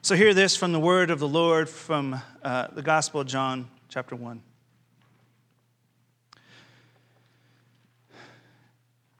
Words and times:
So, 0.00 0.14
hear 0.14 0.32
this 0.32 0.54
from 0.54 0.70
the 0.70 0.78
word 0.78 1.10
of 1.10 1.18
the 1.18 1.26
Lord 1.26 1.68
from 1.68 2.22
uh, 2.44 2.68
the 2.72 2.82
Gospel 2.82 3.20
of 3.20 3.26
John, 3.26 3.68
chapter 3.88 4.14
1. 4.14 4.40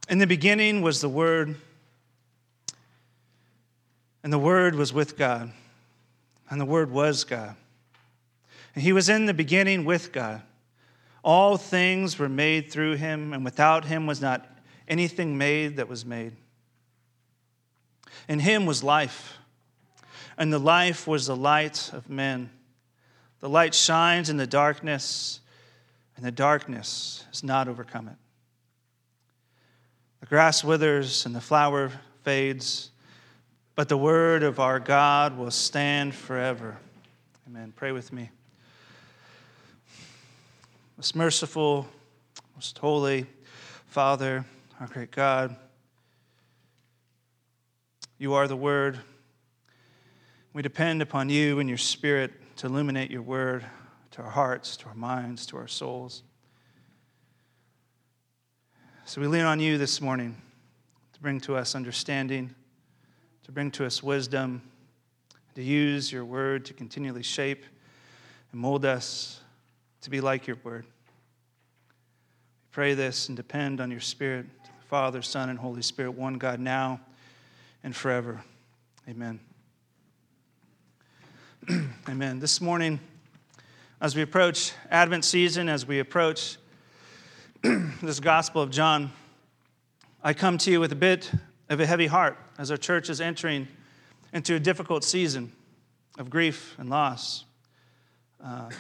In 0.09 0.19
the 0.19 0.27
beginning 0.27 0.81
was 0.81 1.01
the 1.01 1.09
Word, 1.09 1.57
and 4.23 4.33
the 4.33 4.39
Word 4.39 4.77
was 4.77 4.93
with 4.93 5.19
God, 5.19 5.53
and 6.49 6.61
the 6.61 6.65
Word 6.65 6.93
was 6.93 7.25
God. 7.25 7.57
And 8.77 8.85
He 8.85 8.93
was 8.93 9.09
in 9.09 9.27
the 9.27 9.35
beginning 9.35 9.85
with 9.85 10.13
God. 10.13 10.43
All 11.25 11.57
things 11.57 12.21
were 12.21 12.29
made 12.29 12.71
through 12.71 12.95
Him, 12.95 13.33
and 13.33 13.45
without 13.45 13.85
Him 13.85 14.07
was 14.07 14.21
not 14.21 14.47
anything 14.87 15.37
made 15.37 15.79
that 15.79 15.89
was 15.89 16.07
made. 16.07 16.37
In 18.29 18.39
Him 18.39 18.65
was 18.65 18.85
life 18.85 19.39
and 20.39 20.53
the 20.53 20.59
life 20.59 21.07
was 21.07 21.27
the 21.27 21.37
light 21.37 21.91
of 21.93 22.09
men. 22.09 22.49
The 23.41 23.49
light 23.49 23.75
shines 23.75 24.31
in 24.31 24.37
the 24.37 24.47
darkness, 24.47 25.41
and 26.17 26.25
the 26.25 26.33
darkness 26.33 27.25
has 27.29 27.43
not 27.43 27.69
overcome 27.69 28.09
it. 28.09 28.17
The 30.21 30.27
grass 30.27 30.65
withers 30.65 31.27
and 31.27 31.35
the 31.35 31.41
flower 31.41 31.93
fades, 32.23 32.91
but 33.75 33.89
the 33.89 33.99
word 33.99 34.43
of 34.43 34.59
our 34.59 34.81
God 34.81 35.37
will 35.37 35.51
stand 35.51 36.15
forever. 36.15 36.79
Amen. 37.47 37.73
Pray 37.77 37.93
with 37.93 38.13
me. 38.13 38.31
Most 40.97 41.15
merciful, 41.15 41.87
most 42.57 42.79
holy 42.79 43.27
Father, 43.87 44.45
our 44.81 44.87
great 44.87 45.11
God, 45.11 45.57
you 48.19 48.35
are 48.35 48.49
the 48.49 48.57
Word. 48.57 48.99
We 50.59 50.63
depend 50.63 51.03
upon 51.03 51.29
you 51.29 51.61
and 51.61 51.69
your 51.69 51.79
Spirit 51.79 52.33
to 52.57 52.67
illuminate 52.67 53.13
your 53.13 53.23
word 53.23 53.65
to 54.11 54.23
our 54.23 54.29
hearts, 54.29 54.77
to 54.79 54.87
our 54.87 54.95
minds, 54.97 55.47
to 55.47 55.57
our 55.57 55.69
souls. 55.69 56.25
So 59.05 59.21
we 59.21 59.29
lean 59.29 59.45
on 59.45 59.61
you 59.61 59.79
this 59.79 60.01
morning 60.01 60.37
to 61.13 61.21
bring 61.21 61.39
to 61.43 61.55
us 61.55 61.77
understanding, 61.77 62.57
to 63.45 63.53
bring 63.53 63.71
to 63.71 63.87
us 63.87 64.03
wisdom, 64.03 64.63
to 65.55 65.63
use 65.63 66.11
your 66.11 66.25
word 66.25 66.65
to 66.65 66.75
continually 66.75 67.23
shape 67.23 67.65
and 68.51 68.61
mold 68.61 68.85
us 68.85 69.41
to 70.01 70.11
be 70.11 70.21
like 70.21 70.49
your 70.49 70.59
word. 70.65 70.87
We 70.87 72.69
pray 72.73 72.95
this 72.95 73.29
and 73.29 73.37
depend 73.37 73.81
on 73.81 73.93
your 73.93 74.01
Spirit, 74.01 74.47
Father, 74.89 75.23
Son, 75.23 75.51
and 75.51 75.59
Holy 75.61 75.83
Spirit, 75.83 76.15
one 76.15 76.35
God, 76.35 76.59
now 76.59 76.99
and 77.85 77.95
forever. 77.95 78.43
Amen. 79.09 79.39
Amen. 82.09 82.39
This 82.39 82.63
morning, 82.63 82.99
as 84.01 84.17
we 84.17 84.23
approach 84.23 84.73
Advent 84.91 85.25
season, 85.25 85.69
as 85.69 85.87
we 85.87 85.99
approach 85.99 86.57
this 87.63 88.21
Gospel 88.21 88.63
of 88.63 88.71
John, 88.71 89.13
I 90.23 90.33
come 90.33 90.57
to 90.59 90.71
you 90.71 90.81
with 90.81 90.93
a 90.93 90.97
bit 90.97 91.31
of 91.69 91.81
a 91.81 91.85
heavy 91.85 92.07
heart 92.07 92.39
as 92.57 92.71
our 92.71 92.79
church 92.79 93.11
is 93.11 93.21
entering 93.21 93.69
into 94.33 94.55
a 94.55 94.59
difficult 94.59 95.05
season 95.05 95.53
of 96.19 96.31
grief 96.31 96.75
and 96.79 96.89
loss. 96.89 97.45
Uh, 98.43 98.71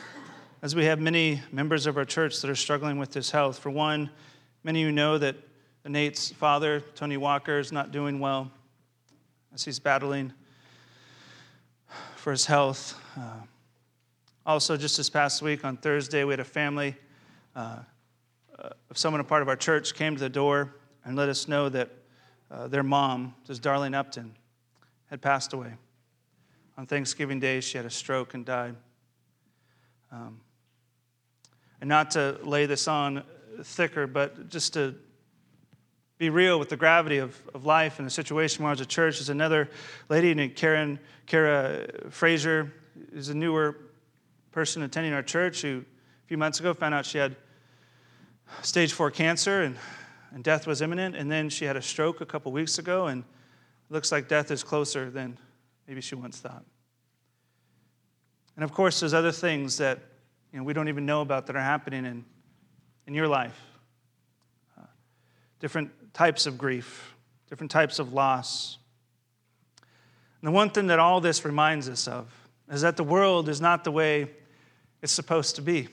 as 0.63 0.75
we 0.75 0.87
have 0.87 0.99
many 0.99 1.43
members 1.53 1.87
of 1.87 1.99
our 1.99 2.07
church 2.07 2.41
that 2.41 2.49
are 2.49 2.57
struggling 2.57 2.99
with 2.99 3.13
this 3.13 3.31
health. 3.31 3.59
For 3.59 3.71
one, 3.71 4.09
many 4.65 4.81
of 4.83 4.87
you 4.87 4.93
know 4.93 5.19
that 5.19 5.37
Nate's 5.85 6.31
father, 6.31 6.81
Tony 6.95 7.19
Walker, 7.19 7.59
is 7.59 7.71
not 7.71 7.93
doing 7.93 8.19
well 8.19 8.51
as 9.53 9.65
he's 9.65 9.79
battling 9.79 10.33
for 12.19 12.33
his 12.33 12.47
health. 12.47 13.01
Uh, 13.17 13.41
also, 14.45 14.77
just 14.77 14.97
this 14.97 15.09
past 15.09 15.41
week 15.41 15.65
on 15.65 15.77
Thursday, 15.77 16.25
we 16.25 16.33
had 16.33 16.41
a 16.41 16.45
family 16.45 16.97
uh, 17.55 17.79
of 18.91 18.99
someone, 18.99 19.21
a 19.21 19.25
part 19.25 19.41
of 19.41 19.49
our 19.49 19.57
church, 19.57 19.95
came 19.95 20.15
to 20.15 20.21
the 20.21 20.29
door 20.29 20.75
and 21.05 21.17
let 21.17 21.29
us 21.29 21.47
know 21.47 21.69
that 21.69 21.91
uh, 22.51 22.67
their 22.67 22.83
mom, 22.83 23.35
this 23.47 23.61
Darlene 23.61 23.95
Upton, 23.95 24.35
had 25.07 25.23
passed 25.23 25.53
away. 25.53 25.75
On 26.77 26.87
Thanksgiving 26.87 27.39
Day, 27.39 27.61
she 27.61 27.79
had 27.79 27.87
a 27.87 27.91
stroke 27.91 28.35
and 28.35 28.45
died. 28.45 28.75
Um, 30.11 30.41
and 31.81 31.89
not 31.89 32.11
to 32.13 32.39
lay 32.43 32.67
this 32.67 32.89
on 32.89 33.23
thicker, 33.63 34.09
but 34.09 34.49
just 34.49 34.73
to 34.75 34.97
be 36.19 36.31
real 36.31 36.59
with 36.59 36.69
the 36.69 36.77
gravity 36.77 37.19
of, 37.19 37.41
of 37.55 37.65
life 37.65 37.99
and 37.99 38.07
the 38.07 38.11
situation 38.11 38.65
where 38.65 38.71
I 38.71 38.73
was 38.73 38.81
at 38.81 38.89
church. 38.89 39.19
There's 39.19 39.29
another 39.29 39.71
lady 40.09 40.35
named 40.35 40.57
Karen, 40.57 40.99
Kara 41.27 41.87
Fraser, 42.11 42.73
is 43.13 43.29
a 43.29 43.35
newer 43.35 43.77
person 44.51 44.83
attending 44.83 45.13
our 45.13 45.23
church 45.23 45.63
who 45.63 45.85
a 46.25 46.27
few 46.27 46.37
months 46.37 46.59
ago 46.59 46.75
found 46.75 46.93
out 46.93 47.07
she 47.07 47.19
had 47.19 47.37
stage 48.63 48.93
four 48.93 49.11
cancer 49.13 49.63
and, 49.63 49.77
and 50.33 50.43
death 50.43 50.67
was 50.67 50.83
imminent. 50.83 51.15
And 51.15 51.31
then 51.31 51.49
she 51.49 51.65
had 51.65 51.77
a 51.77 51.83
stroke 51.83 52.21
a 52.21 52.27
couple 52.27 52.51
weeks 52.51 52.79
ago, 52.79 53.07
and 53.07 53.23
it 53.23 53.93
looks 53.93 54.11
like 54.11 54.27
death 54.27 54.51
is 54.51 54.65
closer 54.65 55.11
than 55.11 55.39
maybe 55.87 56.01
she 56.01 56.17
once 56.17 56.39
thought. 56.39 56.65
And 58.57 58.65
of 58.65 58.73
course, 58.73 58.99
there's 58.99 59.15
other 59.15 59.31
things 59.31 59.79
that 59.79 60.01
you 60.53 60.59
know, 60.59 60.65
we 60.65 60.73
don't 60.73 60.89
even 60.89 61.07
know 61.07 61.21
about 61.21 61.47
that 61.47 61.55
are 61.55 61.61
happening 61.61 62.05
in, 62.05 62.25
in 63.07 63.15
your 63.15 63.29
life. 63.29 63.57
Different 65.61 65.91
types 66.15 66.47
of 66.47 66.57
grief, 66.57 67.15
different 67.49 67.71
types 67.71 67.99
of 67.99 68.13
loss. 68.13 68.79
And 70.41 70.49
the 70.49 70.53
one 70.53 70.71
thing 70.71 70.87
that 70.89 70.99
all 70.99 71.21
this 71.21 71.45
reminds 71.45 71.89
us 71.89 72.07
of 72.07 72.33
is 72.71 72.83
that 72.83 72.97
the 72.97 73.05
world 73.05 73.49
is 73.49 73.61
not 73.61 73.85
the 73.85 73.91
way 73.91 74.31
it's 75.03 75.13
supposed 75.13 75.57
to 75.57 75.63
be. 75.63 75.89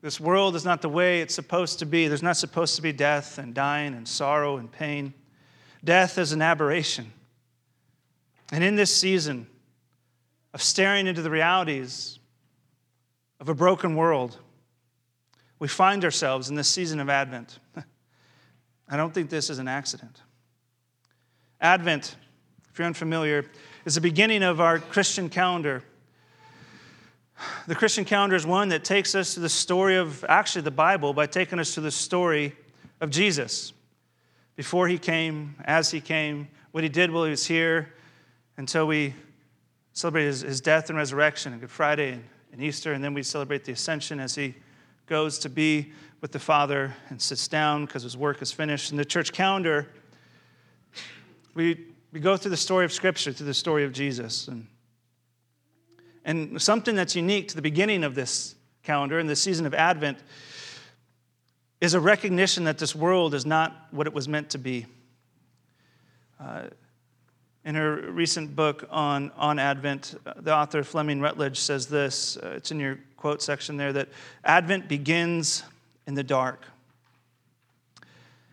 This 0.00 0.20
world 0.20 0.54
is 0.54 0.64
not 0.64 0.82
the 0.82 0.88
way 0.88 1.22
it's 1.22 1.34
supposed 1.34 1.78
to 1.78 1.86
be. 1.86 2.08
There's 2.08 2.22
not 2.22 2.36
supposed 2.36 2.76
to 2.76 2.82
be 2.82 2.92
death 2.92 3.38
and 3.38 3.54
dying 3.54 3.94
and 3.94 4.06
sorrow 4.06 4.58
and 4.58 4.70
pain. 4.70 5.14
Death 5.82 6.18
is 6.18 6.32
an 6.32 6.42
aberration. 6.42 7.10
And 8.52 8.62
in 8.62 8.76
this 8.76 8.94
season 8.94 9.46
of 10.52 10.62
staring 10.62 11.06
into 11.06 11.22
the 11.22 11.30
realities 11.30 12.18
of 13.40 13.48
a 13.48 13.54
broken 13.54 13.96
world, 13.96 14.38
we 15.64 15.68
find 15.68 16.04
ourselves 16.04 16.50
in 16.50 16.56
this 16.56 16.68
season 16.68 17.00
of 17.00 17.08
Advent. 17.08 17.58
I 18.90 18.98
don't 18.98 19.14
think 19.14 19.30
this 19.30 19.48
is 19.48 19.58
an 19.58 19.66
accident. 19.66 20.20
Advent, 21.58 22.16
if 22.70 22.78
you're 22.78 22.86
unfamiliar, 22.86 23.46
is 23.86 23.94
the 23.94 24.02
beginning 24.02 24.42
of 24.42 24.60
our 24.60 24.78
Christian 24.78 25.30
calendar. 25.30 25.82
The 27.66 27.74
Christian 27.74 28.04
calendar 28.04 28.36
is 28.36 28.46
one 28.46 28.68
that 28.68 28.84
takes 28.84 29.14
us 29.14 29.32
to 29.32 29.40
the 29.40 29.48
story 29.48 29.96
of 29.96 30.22
actually 30.28 30.60
the 30.60 30.70
Bible 30.70 31.14
by 31.14 31.24
taking 31.24 31.58
us 31.58 31.72
to 31.76 31.80
the 31.80 31.90
story 31.90 32.54
of 33.00 33.08
Jesus. 33.08 33.72
Before 34.56 34.86
he 34.86 34.98
came, 34.98 35.54
as 35.64 35.90
he 35.90 36.02
came, 36.02 36.48
what 36.72 36.84
he 36.84 36.90
did 36.90 37.10
while 37.10 37.24
he 37.24 37.30
was 37.30 37.46
here, 37.46 37.94
until 38.58 38.86
we 38.86 39.14
celebrate 39.94 40.26
his, 40.26 40.42
his 40.42 40.60
death 40.60 40.90
and 40.90 40.98
resurrection 40.98 41.54
on 41.54 41.58
Good 41.58 41.70
Friday 41.70 42.12
and, 42.12 42.24
and 42.52 42.62
Easter, 42.62 42.92
and 42.92 43.02
then 43.02 43.14
we 43.14 43.22
celebrate 43.22 43.64
the 43.64 43.72
ascension 43.72 44.20
as 44.20 44.34
he 44.34 44.54
goes 45.06 45.38
to 45.40 45.48
be 45.48 45.92
with 46.20 46.32
the 46.32 46.38
Father 46.38 46.94
and 47.10 47.20
sits 47.20 47.48
down 47.48 47.84
because 47.84 48.02
his 48.02 48.16
work 48.16 48.40
is 48.40 48.50
finished. 48.50 48.90
In 48.90 48.96
the 48.96 49.04
church 49.04 49.32
calendar, 49.32 49.88
we, 51.54 51.86
we 52.12 52.20
go 52.20 52.36
through 52.36 52.50
the 52.50 52.56
story 52.56 52.84
of 52.84 52.92
Scripture, 52.92 53.32
through 53.32 53.46
the 53.46 53.54
story 53.54 53.84
of 53.84 53.92
Jesus. 53.92 54.48
And, 54.48 54.66
and 56.24 56.60
something 56.60 56.94
that's 56.94 57.14
unique 57.14 57.48
to 57.48 57.56
the 57.56 57.62
beginning 57.62 58.04
of 58.04 58.14
this 58.14 58.54
calendar 58.82 59.18
and 59.18 59.28
the 59.28 59.36
season 59.36 59.66
of 59.66 59.74
Advent 59.74 60.18
is 61.80 61.94
a 61.94 62.00
recognition 62.00 62.64
that 62.64 62.78
this 62.78 62.94
world 62.94 63.34
is 63.34 63.44
not 63.44 63.88
what 63.90 64.06
it 64.06 64.14
was 64.14 64.26
meant 64.26 64.50
to 64.50 64.58
be. 64.58 64.86
Uh, 66.40 66.64
in 67.64 67.74
her 67.74 68.10
recent 68.10 68.54
book 68.54 68.86
on, 68.90 69.30
on 69.36 69.58
Advent, 69.58 70.14
the 70.36 70.54
author 70.54 70.82
Fleming 70.82 71.20
Rutledge 71.20 71.58
says 71.58 71.86
this 71.86 72.36
uh, 72.36 72.54
it's 72.56 72.70
in 72.70 72.80
your 72.80 72.98
quote 73.24 73.40
section 73.40 73.78
there 73.78 73.90
that 73.90 74.10
Advent 74.44 74.86
begins 74.86 75.62
in 76.06 76.12
the 76.12 76.22
dark. 76.22 76.66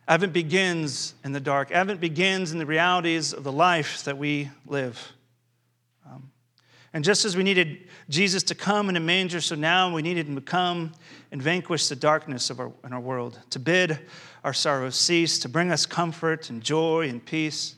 Advent 0.07 0.31
begins 0.31 1.13
in 1.25 1.33
the 1.33 1.41
dark. 1.41 1.71
Advent 1.71 1.99
begins 1.99 2.53
in 2.53 2.57
the 2.57 2.65
realities 2.65 3.33
of 3.33 3.43
the 3.43 3.51
life 3.51 4.05
that 4.05 4.17
we 4.17 4.49
live. 4.65 5.11
Um, 6.09 6.31
and 6.93 7.03
just 7.03 7.25
as 7.25 7.35
we 7.35 7.43
needed 7.43 7.79
Jesus 8.07 8.43
to 8.43 8.55
come 8.55 8.87
in 8.87 8.95
a 8.95 9.01
manger, 9.01 9.41
so 9.41 9.55
now 9.55 9.93
we 9.93 10.01
needed 10.01 10.25
him 10.25 10.35
to 10.35 10.41
come 10.41 10.93
and 11.33 11.41
vanquish 11.41 11.89
the 11.89 11.97
darkness 11.97 12.49
of 12.49 12.61
our, 12.61 12.71
in 12.85 12.93
our 12.93 13.01
world, 13.01 13.39
to 13.49 13.59
bid 13.59 13.99
our 14.45 14.53
sorrows 14.53 14.95
cease, 14.95 15.37
to 15.39 15.49
bring 15.49 15.69
us 15.69 15.85
comfort 15.85 16.49
and 16.49 16.63
joy 16.63 17.09
and 17.09 17.25
peace. 17.25 17.75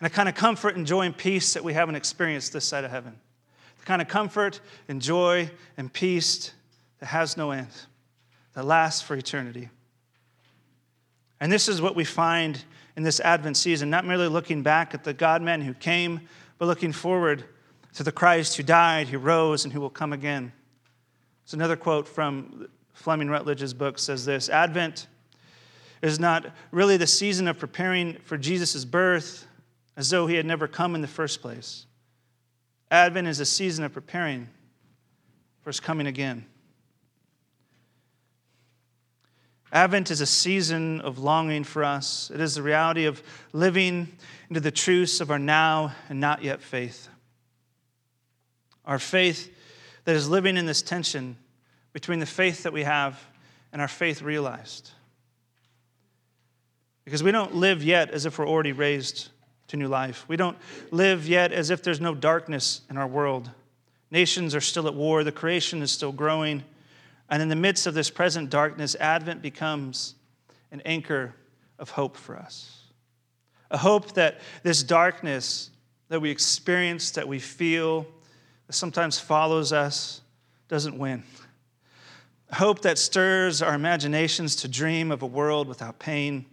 And 0.00 0.08
a 0.08 0.10
kind 0.10 0.28
of 0.28 0.34
comfort 0.34 0.74
and 0.74 0.88
joy 0.88 1.02
and 1.02 1.16
peace 1.16 1.54
that 1.54 1.62
we 1.62 1.72
haven't 1.72 1.94
experienced 1.94 2.52
this 2.52 2.64
side 2.64 2.82
of 2.82 2.90
heaven. 2.90 3.14
Kind 3.84 4.00
of 4.00 4.08
comfort 4.08 4.60
and 4.88 5.00
joy 5.00 5.50
and 5.76 5.92
peace 5.92 6.52
that 7.00 7.06
has 7.06 7.36
no 7.36 7.50
end 7.50 7.68
that 8.54 8.64
lasts 8.64 9.02
for 9.02 9.14
eternity. 9.16 9.68
And 11.40 11.52
this 11.52 11.68
is 11.68 11.82
what 11.82 11.96
we 11.96 12.04
find 12.04 12.64
in 12.96 13.02
this 13.02 13.20
Advent 13.20 13.56
season, 13.56 13.90
not 13.90 14.06
merely 14.06 14.28
looking 14.28 14.62
back 14.62 14.94
at 14.94 15.04
the 15.04 15.12
God 15.12 15.42
man 15.42 15.60
who 15.60 15.74
came 15.74 16.20
but 16.58 16.66
looking 16.66 16.92
forward 16.92 17.44
to 17.94 18.02
the 18.02 18.12
Christ 18.12 18.56
who 18.56 18.62
died, 18.62 19.08
who 19.08 19.18
rose, 19.18 19.64
and 19.64 19.72
who 19.72 19.80
will 19.80 19.90
come 19.90 20.12
again. 20.12 20.52
It's 21.42 21.52
another 21.52 21.76
quote 21.76 22.08
from 22.08 22.68
Fleming 22.92 23.28
Rutledge's 23.28 23.74
book 23.74 23.98
says 23.98 24.24
this 24.24 24.48
Advent 24.48 25.08
is 26.00 26.20
not 26.20 26.46
really 26.70 26.96
the 26.96 27.06
season 27.06 27.48
of 27.48 27.58
preparing 27.58 28.18
for 28.24 28.36
Jesus' 28.36 28.84
birth 28.84 29.46
as 29.96 30.10
though 30.10 30.26
he 30.26 30.36
had 30.36 30.46
never 30.46 30.68
come 30.68 30.94
in 30.94 31.00
the 31.00 31.08
first 31.08 31.40
place. 31.40 31.86
Advent 32.94 33.26
is 33.26 33.40
a 33.40 33.44
season 33.44 33.84
of 33.84 33.92
preparing 33.92 34.48
for 35.62 35.70
his 35.70 35.80
coming 35.80 36.06
again. 36.06 36.46
Advent 39.72 40.12
is 40.12 40.20
a 40.20 40.26
season 40.26 41.00
of 41.00 41.18
longing 41.18 41.64
for 41.64 41.82
us. 41.82 42.30
It 42.32 42.40
is 42.40 42.54
the 42.54 42.62
reality 42.62 43.06
of 43.06 43.20
living 43.52 44.16
into 44.48 44.60
the 44.60 44.70
truths 44.70 45.20
of 45.20 45.32
our 45.32 45.40
now 45.40 45.92
and 46.08 46.20
not 46.20 46.44
yet 46.44 46.62
faith. 46.62 47.08
Our 48.84 49.00
faith 49.00 49.52
that 50.04 50.14
is 50.14 50.28
living 50.28 50.56
in 50.56 50.64
this 50.64 50.80
tension 50.80 51.36
between 51.92 52.20
the 52.20 52.26
faith 52.26 52.62
that 52.62 52.72
we 52.72 52.84
have 52.84 53.20
and 53.72 53.82
our 53.82 53.88
faith 53.88 54.22
realized. 54.22 54.92
Because 57.04 57.24
we 57.24 57.32
don't 57.32 57.56
live 57.56 57.82
yet 57.82 58.10
as 58.12 58.24
if 58.24 58.38
we're 58.38 58.48
already 58.48 58.70
raised 58.70 59.30
to 59.68 59.76
new 59.76 59.88
life. 59.88 60.24
We 60.28 60.36
don't 60.36 60.56
live 60.90 61.26
yet 61.26 61.52
as 61.52 61.70
if 61.70 61.82
there's 61.82 62.00
no 62.00 62.14
darkness 62.14 62.82
in 62.90 62.96
our 62.96 63.06
world. 63.06 63.50
Nations 64.10 64.54
are 64.54 64.60
still 64.60 64.86
at 64.86 64.94
war, 64.94 65.24
the 65.24 65.32
creation 65.32 65.82
is 65.82 65.90
still 65.90 66.12
growing. 66.12 66.62
And 67.30 67.42
in 67.42 67.48
the 67.48 67.56
midst 67.56 67.86
of 67.86 67.94
this 67.94 68.10
present 68.10 68.50
darkness, 68.50 68.94
Advent 69.00 69.42
becomes 69.42 70.14
an 70.70 70.82
anchor 70.84 71.34
of 71.78 71.90
hope 71.90 72.16
for 72.16 72.36
us. 72.36 72.82
A 73.70 73.78
hope 73.78 74.12
that 74.14 74.40
this 74.62 74.82
darkness 74.82 75.70
that 76.08 76.20
we 76.20 76.30
experience, 76.30 77.10
that 77.12 77.26
we 77.26 77.38
feel, 77.38 78.06
that 78.66 78.74
sometimes 78.74 79.18
follows 79.18 79.72
us, 79.72 80.20
doesn't 80.68 80.98
win. 80.98 81.22
A 82.50 82.54
hope 82.56 82.82
that 82.82 82.98
stirs 82.98 83.62
our 83.62 83.74
imaginations 83.74 84.54
to 84.56 84.68
dream 84.68 85.10
of 85.10 85.22
a 85.22 85.26
world 85.26 85.66
without 85.66 85.98
pain, 85.98 86.46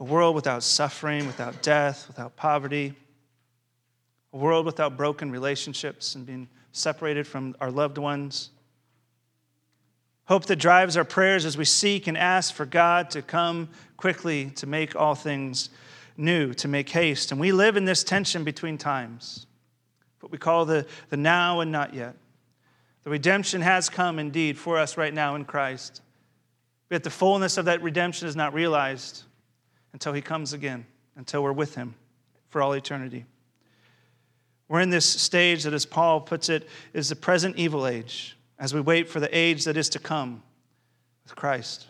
a 0.00 0.04
world 0.04 0.34
without 0.34 0.64
suffering, 0.64 1.26
without 1.26 1.62
death, 1.62 2.08
without 2.08 2.34
poverty, 2.34 2.94
a 4.32 4.36
world 4.36 4.66
without 4.66 4.96
broken 4.96 5.30
relationships 5.30 6.16
and 6.16 6.26
being 6.26 6.48
separated 6.72 7.26
from 7.26 7.54
our 7.60 7.70
loved 7.70 7.98
ones 7.98 8.50
Hope 10.30 10.46
that 10.46 10.60
drives 10.60 10.96
our 10.96 11.02
prayers 11.02 11.44
as 11.44 11.58
we 11.58 11.64
seek 11.64 12.06
and 12.06 12.16
ask 12.16 12.54
for 12.54 12.64
God 12.64 13.10
to 13.10 13.20
come 13.20 13.68
quickly 13.96 14.50
to 14.50 14.66
make 14.68 14.94
all 14.94 15.16
things 15.16 15.70
new, 16.16 16.54
to 16.54 16.68
make 16.68 16.88
haste. 16.88 17.32
And 17.32 17.40
we 17.40 17.50
live 17.50 17.76
in 17.76 17.84
this 17.84 18.04
tension 18.04 18.44
between 18.44 18.78
times, 18.78 19.48
what 20.20 20.30
we 20.30 20.38
call 20.38 20.66
the, 20.66 20.86
the 21.08 21.16
now 21.16 21.58
and 21.58 21.72
not 21.72 21.94
yet. 21.94 22.14
The 23.02 23.10
redemption 23.10 23.60
has 23.60 23.88
come 23.88 24.20
indeed 24.20 24.56
for 24.56 24.78
us 24.78 24.96
right 24.96 25.12
now 25.12 25.34
in 25.34 25.44
Christ. 25.44 26.00
Yet 26.90 27.02
the 27.02 27.10
fullness 27.10 27.58
of 27.58 27.64
that 27.64 27.82
redemption 27.82 28.28
is 28.28 28.36
not 28.36 28.54
realized 28.54 29.24
until 29.92 30.12
he 30.12 30.20
comes 30.20 30.52
again, 30.52 30.86
until 31.16 31.42
we're 31.42 31.52
with 31.52 31.74
him 31.74 31.94
for 32.48 32.62
all 32.62 32.72
eternity. 32.72 33.24
We're 34.68 34.80
in 34.80 34.90
this 34.90 35.06
stage 35.06 35.64
that, 35.64 35.74
as 35.74 35.84
Paul 35.84 36.20
puts 36.20 36.48
it, 36.48 36.68
is 36.92 37.08
the 37.08 37.16
present 37.16 37.56
evil 37.56 37.86
age 37.86 38.36
as 38.58 38.72
we 38.72 38.80
wait 38.80 39.08
for 39.08 39.18
the 39.18 39.36
age 39.36 39.64
that 39.64 39.76
is 39.76 39.88
to 39.90 39.98
come 39.98 40.42
with 41.24 41.34
Christ. 41.34 41.88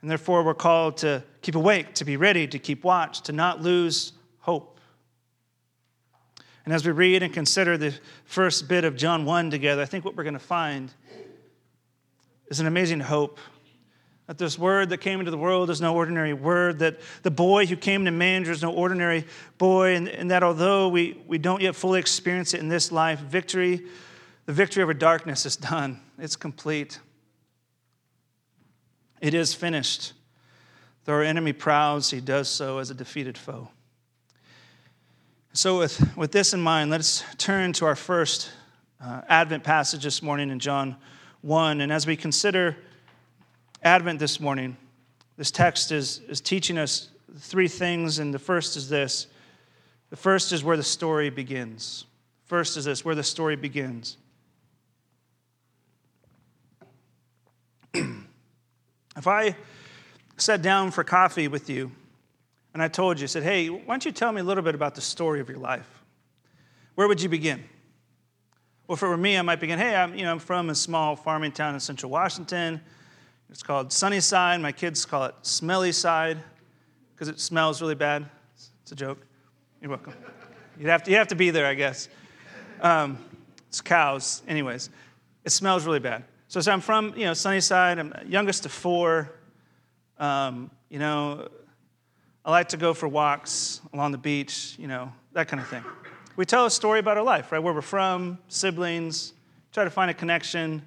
And 0.00 0.10
therefore, 0.10 0.44
we're 0.44 0.54
called 0.54 0.98
to 0.98 1.24
keep 1.42 1.56
awake, 1.56 1.94
to 1.94 2.04
be 2.04 2.16
ready, 2.16 2.46
to 2.46 2.58
keep 2.58 2.84
watch, 2.84 3.22
to 3.22 3.32
not 3.32 3.60
lose 3.60 4.12
hope. 4.38 4.80
And 6.64 6.72
as 6.72 6.86
we 6.86 6.92
read 6.92 7.22
and 7.22 7.32
consider 7.32 7.76
the 7.76 7.94
first 8.24 8.68
bit 8.68 8.84
of 8.84 8.96
John 8.96 9.24
1 9.24 9.50
together, 9.50 9.82
I 9.82 9.86
think 9.86 10.04
what 10.04 10.16
we're 10.16 10.24
going 10.24 10.34
to 10.34 10.38
find 10.38 10.92
is 12.48 12.60
an 12.60 12.66
amazing 12.66 13.00
hope. 13.00 13.38
That 14.30 14.38
this 14.38 14.56
word 14.56 14.90
that 14.90 14.98
came 14.98 15.18
into 15.18 15.32
the 15.32 15.36
world 15.36 15.70
is 15.70 15.80
no 15.80 15.92
ordinary 15.92 16.34
word, 16.34 16.78
that 16.78 17.00
the 17.24 17.32
boy 17.32 17.66
who 17.66 17.74
came 17.74 18.04
to 18.04 18.12
manger 18.12 18.52
is 18.52 18.62
no 18.62 18.72
ordinary 18.72 19.24
boy, 19.58 19.96
and, 19.96 20.06
and 20.08 20.30
that 20.30 20.44
although 20.44 20.86
we, 20.86 21.20
we 21.26 21.36
don't 21.36 21.60
yet 21.60 21.74
fully 21.74 21.98
experience 21.98 22.54
it 22.54 22.60
in 22.60 22.68
this 22.68 22.92
life, 22.92 23.18
victory 23.18 23.82
the 24.46 24.52
victory 24.52 24.84
over 24.84 24.94
darkness 24.94 25.46
is 25.46 25.56
done, 25.56 26.00
it's 26.16 26.36
complete. 26.36 27.00
It 29.20 29.34
is 29.34 29.52
finished. 29.52 30.12
Though 31.06 31.14
our 31.14 31.24
enemy 31.24 31.52
prowls, 31.52 32.12
he 32.12 32.20
does 32.20 32.48
so 32.48 32.78
as 32.78 32.88
a 32.88 32.94
defeated 32.94 33.36
foe. 33.36 33.68
So, 35.54 35.80
with, 35.80 36.16
with 36.16 36.30
this 36.30 36.54
in 36.54 36.60
mind, 36.60 36.92
let's 36.92 37.24
turn 37.36 37.72
to 37.72 37.84
our 37.84 37.96
first 37.96 38.52
uh, 39.04 39.22
Advent 39.28 39.64
passage 39.64 40.04
this 40.04 40.22
morning 40.22 40.50
in 40.50 40.60
John 40.60 40.94
1. 41.40 41.80
And 41.80 41.90
as 41.90 42.06
we 42.06 42.14
consider 42.14 42.76
Advent 43.82 44.18
this 44.18 44.40
morning, 44.40 44.76
this 45.38 45.50
text 45.50 45.90
is, 45.90 46.20
is 46.28 46.42
teaching 46.42 46.76
us 46.76 47.08
three 47.38 47.68
things. 47.68 48.18
And 48.18 48.34
the 48.34 48.38
first 48.38 48.76
is 48.76 48.88
this 48.90 49.26
the 50.10 50.16
first 50.16 50.52
is 50.52 50.62
where 50.62 50.76
the 50.76 50.82
story 50.82 51.30
begins. 51.30 52.04
First 52.44 52.76
is 52.76 52.84
this 52.84 53.04
where 53.04 53.14
the 53.14 53.22
story 53.22 53.56
begins. 53.56 54.18
if 57.94 59.26
I 59.26 59.56
sat 60.36 60.60
down 60.60 60.90
for 60.90 61.04
coffee 61.04 61.48
with 61.48 61.70
you 61.70 61.92
and 62.74 62.82
I 62.82 62.88
told 62.88 63.18
you, 63.18 63.24
I 63.24 63.28
said, 63.28 63.44
hey, 63.44 63.68
why 63.68 63.84
don't 63.86 64.04
you 64.04 64.12
tell 64.12 64.32
me 64.32 64.40
a 64.40 64.44
little 64.44 64.64
bit 64.64 64.74
about 64.74 64.94
the 64.94 65.00
story 65.00 65.40
of 65.40 65.48
your 65.48 65.58
life? 65.58 65.88
Where 66.96 67.08
would 67.08 67.22
you 67.22 67.28
begin? 67.28 67.64
Well, 68.88 68.96
for 68.96 69.16
me, 69.16 69.38
I 69.38 69.42
might 69.42 69.60
begin, 69.60 69.78
hey, 69.78 69.94
I'm, 69.94 70.14
you 70.16 70.24
know, 70.24 70.32
I'm 70.32 70.38
from 70.40 70.68
a 70.68 70.74
small 70.74 71.14
farming 71.16 71.52
town 71.52 71.74
in 71.74 71.80
central 71.80 72.10
Washington. 72.10 72.80
It's 73.50 73.64
called 73.64 73.92
Sunnyside. 73.92 74.60
My 74.60 74.70
kids 74.70 75.04
call 75.04 75.24
it 75.24 75.34
Smelly 75.42 75.90
Side 75.90 76.38
because 77.12 77.28
it 77.28 77.40
smells 77.40 77.82
really 77.82 77.96
bad. 77.96 78.26
It's 78.54 78.92
a 78.92 78.94
joke. 78.94 79.26
You're 79.80 79.90
welcome. 79.90 80.14
You'd 80.78 80.88
have 80.88 81.02
to, 81.02 81.10
you 81.10 81.16
have 81.16 81.28
to 81.28 81.34
be 81.34 81.50
there, 81.50 81.66
I 81.66 81.74
guess. 81.74 82.08
Um, 82.80 83.18
it's 83.68 83.80
cows. 83.80 84.42
Anyways, 84.46 84.90
it 85.44 85.50
smells 85.50 85.84
really 85.84 85.98
bad. 85.98 86.24
So, 86.46 86.60
so 86.60 86.72
I'm 86.72 86.80
from, 86.80 87.12
you 87.16 87.24
know, 87.24 87.34
Sunnyside. 87.34 87.98
I'm 87.98 88.14
youngest 88.26 88.66
of 88.66 88.72
four. 88.72 89.32
Um, 90.18 90.70
you 90.88 91.00
know, 91.00 91.48
I 92.44 92.50
like 92.52 92.68
to 92.68 92.76
go 92.76 92.94
for 92.94 93.08
walks 93.08 93.80
along 93.92 94.12
the 94.12 94.18
beach, 94.18 94.76
you 94.78 94.86
know, 94.86 95.12
that 95.32 95.48
kind 95.48 95.60
of 95.60 95.68
thing. 95.68 95.82
We 96.36 96.46
tell 96.46 96.66
a 96.66 96.70
story 96.70 97.00
about 97.00 97.16
our 97.16 97.24
life, 97.24 97.50
right? 97.50 97.58
Where 97.58 97.74
we're 97.74 97.80
from, 97.80 98.38
siblings, 98.48 99.32
try 99.72 99.82
to 99.84 99.90
find 99.90 100.10
a 100.10 100.14
connection. 100.14 100.86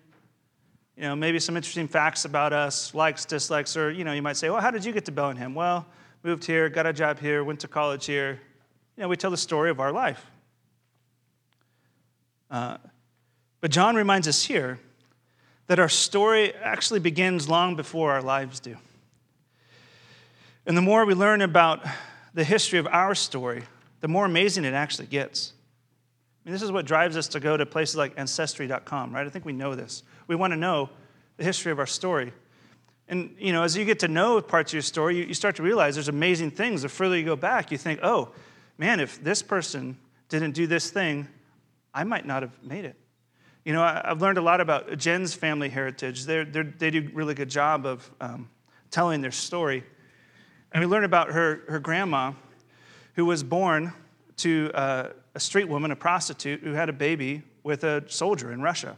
You 0.96 1.04
know, 1.04 1.16
maybe 1.16 1.40
some 1.40 1.58
interesting 1.58 1.88
facts 1.88 2.26
about 2.26 2.54
us, 2.54 2.94
likes, 2.94 3.26
dislikes, 3.26 3.76
or, 3.76 3.90
you 3.90 4.04
know, 4.04 4.14
you 4.14 4.22
might 4.22 4.38
say, 4.38 4.50
well, 4.50 4.62
how 4.62 4.70
did 4.70 4.86
you 4.86 4.92
get 4.92 5.06
to 5.06 5.12
Bellingham? 5.12 5.56
Well, 5.56 5.88
moved 6.22 6.46
here, 6.46 6.70
got 6.70 6.86
a 6.86 6.94
job 6.94 7.20
here, 7.20 7.44
went 7.44 7.60
to 7.62 7.68
college 7.68 8.06
here. 8.06 8.40
You 8.96 9.02
know, 9.02 9.08
we 9.08 9.18
tell 9.18 9.32
the 9.32 9.38
story 9.38 9.72
of 9.72 9.80
our 9.80 9.92
life. 9.92 10.24
Uh, 12.52 12.78
but 13.60 13.72
John 13.72 13.96
reminds 13.96 14.28
us 14.28 14.44
here 14.44 14.80
that 15.68 15.80
our 15.80 15.90
story 15.90 16.54
actually 16.56 17.00
begins 17.00 17.50
long 17.50 17.76
before 17.76 18.12
our 18.12 18.22
lives 18.22 18.60
do. 18.60 18.78
And 20.66 20.78
the 20.78 20.82
more 20.82 21.06
we 21.06 21.16
learn 21.16 21.42
about 21.42 21.84
the 22.34 22.44
history 22.44 22.80
of 22.80 22.88
our 22.88 23.16
story, 23.16 23.64
the 24.02 24.08
more 24.08 24.26
amazing 24.26 24.66
it 24.66 24.74
actually 24.74 25.08
gets. 25.08 25.54
I 26.46 26.50
mean, 26.50 26.54
this 26.54 26.62
is 26.62 26.72
what 26.72 26.86
drives 26.86 27.18
us 27.18 27.28
to 27.30 27.40
go 27.40 27.58
to 27.58 27.66
places 27.66 27.96
like 27.96 28.14
ancestry.com, 28.18 29.16
right? 29.16 29.26
I 29.26 29.30
think 29.30 29.46
we 29.46 29.54
know 29.54 29.76
this. 29.76 30.04
We 30.28 30.36
want 30.36 30.52
to 30.54 30.58
know 30.58 30.90
the 31.38 31.44
history 31.44 31.72
of 31.72 31.80
our 31.80 31.86
story. 31.86 32.34
And, 33.08 33.36
you 33.38 33.52
know, 33.52 33.64
as 33.64 33.76
you 33.76 33.86
get 33.86 34.00
to 34.00 34.08
know 34.08 34.42
parts 34.42 34.72
of 34.72 34.76
your 34.76 34.82
story, 34.82 35.18
you, 35.18 35.26
you 35.26 35.34
start 35.34 35.58
to 35.58 35.64
realize 35.64 35.96
there's 35.96 36.08
amazing 36.08 36.52
things. 36.52 36.82
The 36.82 36.90
further 36.90 37.18
you 37.18 37.26
go 37.26 37.36
back, 37.36 37.72
you 37.72 37.78
think, 37.78 38.00
oh, 38.02 38.32
man, 38.78 39.00
if 39.00 39.24
this 39.24 39.42
person 39.44 39.98
didn't 40.30 40.52
do 40.52 40.68
this 40.68 40.90
thing, 40.90 41.28
I 41.94 42.04
might 42.04 42.26
not 42.26 42.42
have 42.44 42.64
made 42.64 42.86
it. 42.86 42.96
You 43.66 43.74
know, 43.74 43.84
I've 43.84 44.22
learned 44.22 44.38
a 44.38 44.42
lot 44.42 44.62
about 44.62 44.98
Jen's 44.98 45.34
family 45.34 45.70
heritage. 45.70 46.26
They're, 46.26 46.44
they're, 46.44 46.64
they 46.64 46.90
do 46.90 47.10
a 47.12 47.16
really 47.16 47.34
good 47.34 47.50
job 47.50 47.86
of 47.86 48.10
um, 48.20 48.50
telling 48.92 49.22
their 49.22 49.32
story. 49.32 49.84
And 50.72 50.84
we 50.84 50.88
learn 50.88 51.04
about 51.04 51.32
her, 51.32 51.62
her 51.68 51.80
grandma, 51.80 52.34
who 53.16 53.26
was 53.26 53.44
born 53.44 53.94
to 54.38 54.72
uh, 54.74 55.10
a 55.36 55.40
street 55.40 55.70
woman, 55.70 55.92
a 55.92 55.96
prostitute, 55.96 56.62
who 56.62 56.74
had 56.74 56.90
a 56.90 56.94
baby 56.94 57.44
with 57.64 57.84
a 57.84 58.04
soldier 58.10 58.52
in 58.52 58.62
Russia. 58.62 58.98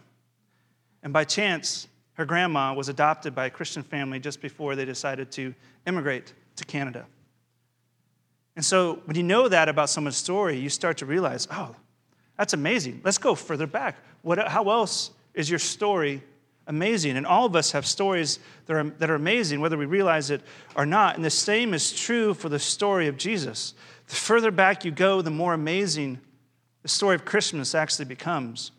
And 1.05 1.13
by 1.13 1.23
chance, 1.23 1.87
her 2.13 2.25
grandma 2.25 2.73
was 2.73 2.89
adopted 2.89 3.35
by 3.35 3.45
a 3.45 3.49
Christian 3.51 3.83
family 3.83 4.19
just 4.19 4.41
before 4.41 4.75
they 4.75 4.85
decided 4.85 5.31
to 5.33 5.53
immigrate 5.85 6.33
to 6.55 6.65
Canada. 6.65 7.05
And 8.55 8.65
so 8.65 9.01
when 9.05 9.15
you 9.15 9.21
know 9.21 9.47
that 9.47 9.69
about 9.69 9.91
someone's 9.91 10.17
story, 10.17 10.57
you 10.57 10.67
start 10.67 10.97
to 10.97 11.05
realize, 11.05 11.47
oh, 11.51 11.75
that's 12.39 12.53
amazing. 12.53 13.01
Let's 13.03 13.19
go 13.19 13.35
further 13.35 13.67
back. 13.67 13.97
What, 14.23 14.47
how 14.47 14.69
else 14.71 15.11
is 15.35 15.47
your 15.47 15.59
story 15.59 16.23
amazing? 16.65 17.17
And 17.17 17.27
all 17.27 17.45
of 17.45 17.55
us 17.55 17.71
have 17.73 17.85
stories 17.85 18.39
that 18.65 18.75
are, 18.75 18.83
that 18.83 19.11
are 19.11 19.15
amazing, 19.15 19.61
whether 19.61 19.77
we 19.77 19.85
realize 19.85 20.31
it 20.31 20.41
or 20.75 20.87
not. 20.87 21.17
And 21.17 21.23
the 21.23 21.29
same 21.29 21.75
is 21.75 21.93
true 21.93 22.33
for 22.33 22.49
the 22.49 22.57
story 22.57 23.07
of 23.07 23.15
Jesus. 23.15 23.75
The 24.07 24.15
further 24.15 24.49
back 24.49 24.83
you 24.83 24.89
go, 24.89 25.21
the 25.21 25.29
more 25.29 25.53
amazing 25.53 26.19
the 26.81 26.87
story 26.87 27.13
of 27.13 27.25
Christmas 27.25 27.75
actually 27.75 28.05
becomes. 28.05 28.71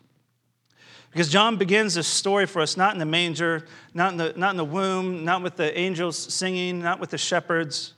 Because 1.16 1.30
John 1.30 1.56
begins 1.56 1.94
this 1.94 2.06
story 2.06 2.44
for 2.44 2.60
us 2.60 2.76
not 2.76 2.92
in 2.92 2.98
the 2.98 3.06
manger, 3.06 3.64
not 3.94 4.12
in 4.12 4.18
the, 4.18 4.34
not 4.36 4.50
in 4.50 4.58
the 4.58 4.66
womb, 4.66 5.24
not 5.24 5.42
with 5.42 5.56
the 5.56 5.74
angels 5.78 6.18
singing, 6.18 6.80
not 6.80 7.00
with 7.00 7.08
the 7.08 7.16
shepherds, 7.16 7.94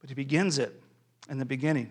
but 0.00 0.10
he 0.10 0.14
begins 0.16 0.58
it 0.58 0.82
in 1.30 1.38
the 1.38 1.44
beginning. 1.44 1.88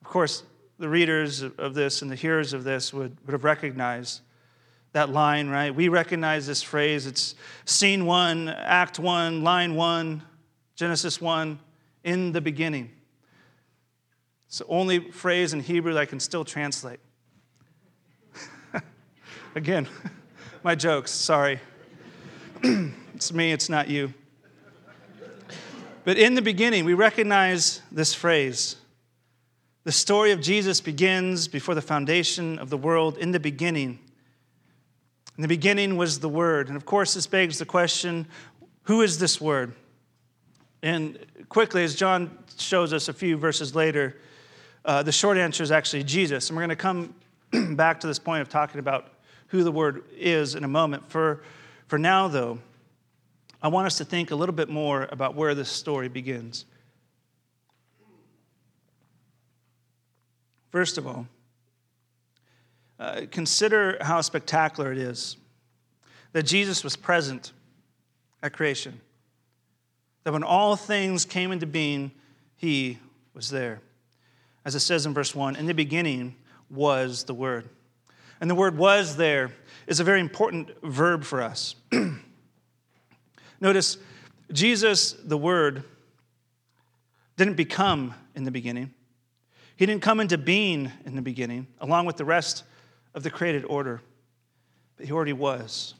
Of 0.00 0.08
course, 0.08 0.44
the 0.78 0.88
readers 0.88 1.42
of 1.42 1.74
this 1.74 2.00
and 2.00 2.10
the 2.10 2.16
hearers 2.16 2.54
of 2.54 2.64
this 2.64 2.94
would, 2.94 3.14
would 3.26 3.34
have 3.34 3.44
recognized 3.44 4.22
that 4.92 5.10
line, 5.10 5.50
right? 5.50 5.74
We 5.74 5.90
recognize 5.90 6.46
this 6.46 6.62
phrase. 6.62 7.06
It's 7.06 7.34
scene 7.66 8.06
one, 8.06 8.48
act 8.48 8.98
one, 8.98 9.44
line 9.44 9.74
one, 9.74 10.22
Genesis 10.74 11.20
1, 11.20 11.58
in 12.02 12.32
the 12.32 12.40
beginning. 12.40 12.92
It's 14.46 14.60
the 14.60 14.66
only 14.68 15.10
phrase 15.10 15.52
in 15.52 15.60
Hebrew 15.60 15.92
that 15.92 16.00
I 16.00 16.06
can 16.06 16.18
still 16.18 16.46
translate. 16.46 16.98
Again, 19.56 19.88
my 20.62 20.74
jokes, 20.74 21.10
sorry. 21.10 21.58
it's 22.62 23.32
me, 23.32 23.52
it's 23.52 23.70
not 23.70 23.88
you. 23.88 24.12
But 26.04 26.18
in 26.18 26.34
the 26.34 26.42
beginning, 26.42 26.84
we 26.84 26.92
recognize 26.92 27.80
this 27.90 28.12
phrase. 28.12 28.76
The 29.84 29.92
story 29.92 30.32
of 30.32 30.42
Jesus 30.42 30.82
begins 30.82 31.48
before 31.48 31.74
the 31.74 31.80
foundation 31.80 32.58
of 32.58 32.68
the 32.68 32.76
world. 32.76 33.16
In 33.16 33.32
the 33.32 33.40
beginning, 33.40 33.98
in 35.38 35.42
the 35.42 35.48
beginning 35.48 35.96
was 35.96 36.20
the 36.20 36.28
Word. 36.28 36.68
And 36.68 36.76
of 36.76 36.84
course, 36.84 37.14
this 37.14 37.26
begs 37.26 37.58
the 37.58 37.64
question 37.64 38.26
who 38.82 39.00
is 39.00 39.18
this 39.18 39.40
Word? 39.40 39.72
And 40.82 41.18
quickly, 41.48 41.82
as 41.82 41.94
John 41.94 42.30
shows 42.58 42.92
us 42.92 43.08
a 43.08 43.14
few 43.14 43.38
verses 43.38 43.74
later, 43.74 44.18
uh, 44.84 45.02
the 45.02 45.12
short 45.12 45.38
answer 45.38 45.62
is 45.62 45.72
actually 45.72 46.04
Jesus. 46.04 46.50
And 46.50 46.58
we're 46.58 46.66
going 46.66 46.68
to 46.68 46.76
come 46.76 47.14
back 47.74 48.00
to 48.00 48.06
this 48.06 48.18
point 48.18 48.42
of 48.42 48.50
talking 48.50 48.80
about 48.80 49.12
who 49.48 49.64
the 49.64 49.72
Word 49.72 50.04
is 50.16 50.54
in 50.54 50.64
a 50.64 50.68
moment. 50.68 51.08
For, 51.10 51.42
for 51.86 51.98
now, 51.98 52.28
though, 52.28 52.58
I 53.62 53.68
want 53.68 53.86
us 53.86 53.98
to 53.98 54.04
think 54.04 54.30
a 54.30 54.36
little 54.36 54.54
bit 54.54 54.68
more 54.68 55.08
about 55.10 55.34
where 55.34 55.54
this 55.54 55.68
story 55.68 56.08
begins. 56.08 56.66
First 60.70 60.98
of 60.98 61.06
all, 61.06 61.26
uh, 62.98 63.22
consider 63.30 63.98
how 64.00 64.20
spectacular 64.20 64.92
it 64.92 64.98
is 64.98 65.36
that 66.32 66.42
Jesus 66.42 66.84
was 66.84 66.96
present 66.96 67.52
at 68.42 68.52
creation. 68.52 69.00
That 70.24 70.32
when 70.32 70.42
all 70.42 70.76
things 70.76 71.24
came 71.24 71.52
into 71.52 71.66
being, 71.66 72.10
he 72.56 72.98
was 73.32 73.48
there. 73.48 73.80
As 74.64 74.74
it 74.74 74.80
says 74.80 75.06
in 75.06 75.14
verse 75.14 75.34
1, 75.34 75.56
in 75.56 75.66
the 75.66 75.72
beginning 75.72 76.36
was 76.68 77.24
the 77.24 77.34
Word. 77.34 77.68
And 78.40 78.50
the 78.50 78.54
word 78.54 78.76
was 78.76 79.16
there 79.16 79.50
is 79.86 80.00
a 80.00 80.04
very 80.04 80.20
important 80.20 80.70
verb 80.82 81.24
for 81.24 81.40
us. 81.40 81.74
Notice, 83.60 83.98
Jesus, 84.52 85.12
the 85.12 85.38
Word, 85.38 85.84
didn't 87.36 87.54
become 87.54 88.14
in 88.34 88.44
the 88.44 88.50
beginning. 88.50 88.92
He 89.76 89.86
didn't 89.86 90.02
come 90.02 90.20
into 90.20 90.38
being 90.38 90.90
in 91.04 91.16
the 91.16 91.22
beginning, 91.22 91.66
along 91.80 92.06
with 92.06 92.16
the 92.16 92.24
rest 92.24 92.64
of 93.14 93.22
the 93.22 93.30
created 93.30 93.64
order, 93.64 94.00
but 94.96 95.06
he 95.06 95.12
already 95.12 95.32
was. 95.32 95.94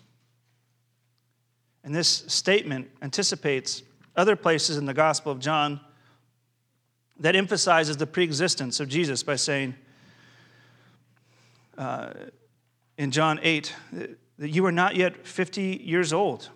And 1.85 1.95
this 1.95 2.25
statement 2.27 2.91
anticipates 3.01 3.83
other 4.17 4.35
places 4.35 4.77
in 4.77 4.87
the 4.87 4.95
Gospel 4.95 5.31
of 5.33 5.39
John 5.39 5.81
that 7.19 7.37
emphasizes 7.37 7.97
the 7.97 8.07
preexistence 8.07 8.81
of 8.81 8.89
Jesus 8.89 9.23
by 9.23 9.37
saying 9.37 9.75
uh, 11.79 12.13
in 12.97 13.11
John 13.11 13.39
8 13.43 13.75
that 14.39 14.51
you 14.51 14.65
are 14.67 14.73
not 14.73 14.97
yet 14.97 15.27
50 15.27 15.83
years 15.85 16.13
old 16.13 16.51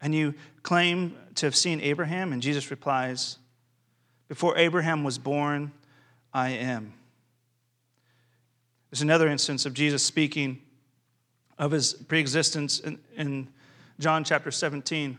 and 0.00 0.14
you 0.14 0.34
claim 0.62 1.16
to 1.36 1.46
have 1.46 1.56
seen 1.56 1.80
Abraham? 1.80 2.32
And 2.32 2.42
Jesus 2.42 2.70
replies, 2.70 3.38
Before 4.28 4.56
Abraham 4.56 5.04
was 5.04 5.18
born, 5.18 5.72
I 6.32 6.50
am. 6.50 6.92
There's 8.90 9.02
another 9.02 9.28
instance 9.28 9.66
of 9.66 9.74
Jesus 9.74 10.02
speaking 10.02 10.60
of 11.58 11.70
his 11.70 11.94
preexistence 11.94 12.80
in, 12.80 12.98
in 13.16 13.48
John 13.98 14.24
chapter 14.24 14.50
17 14.50 15.18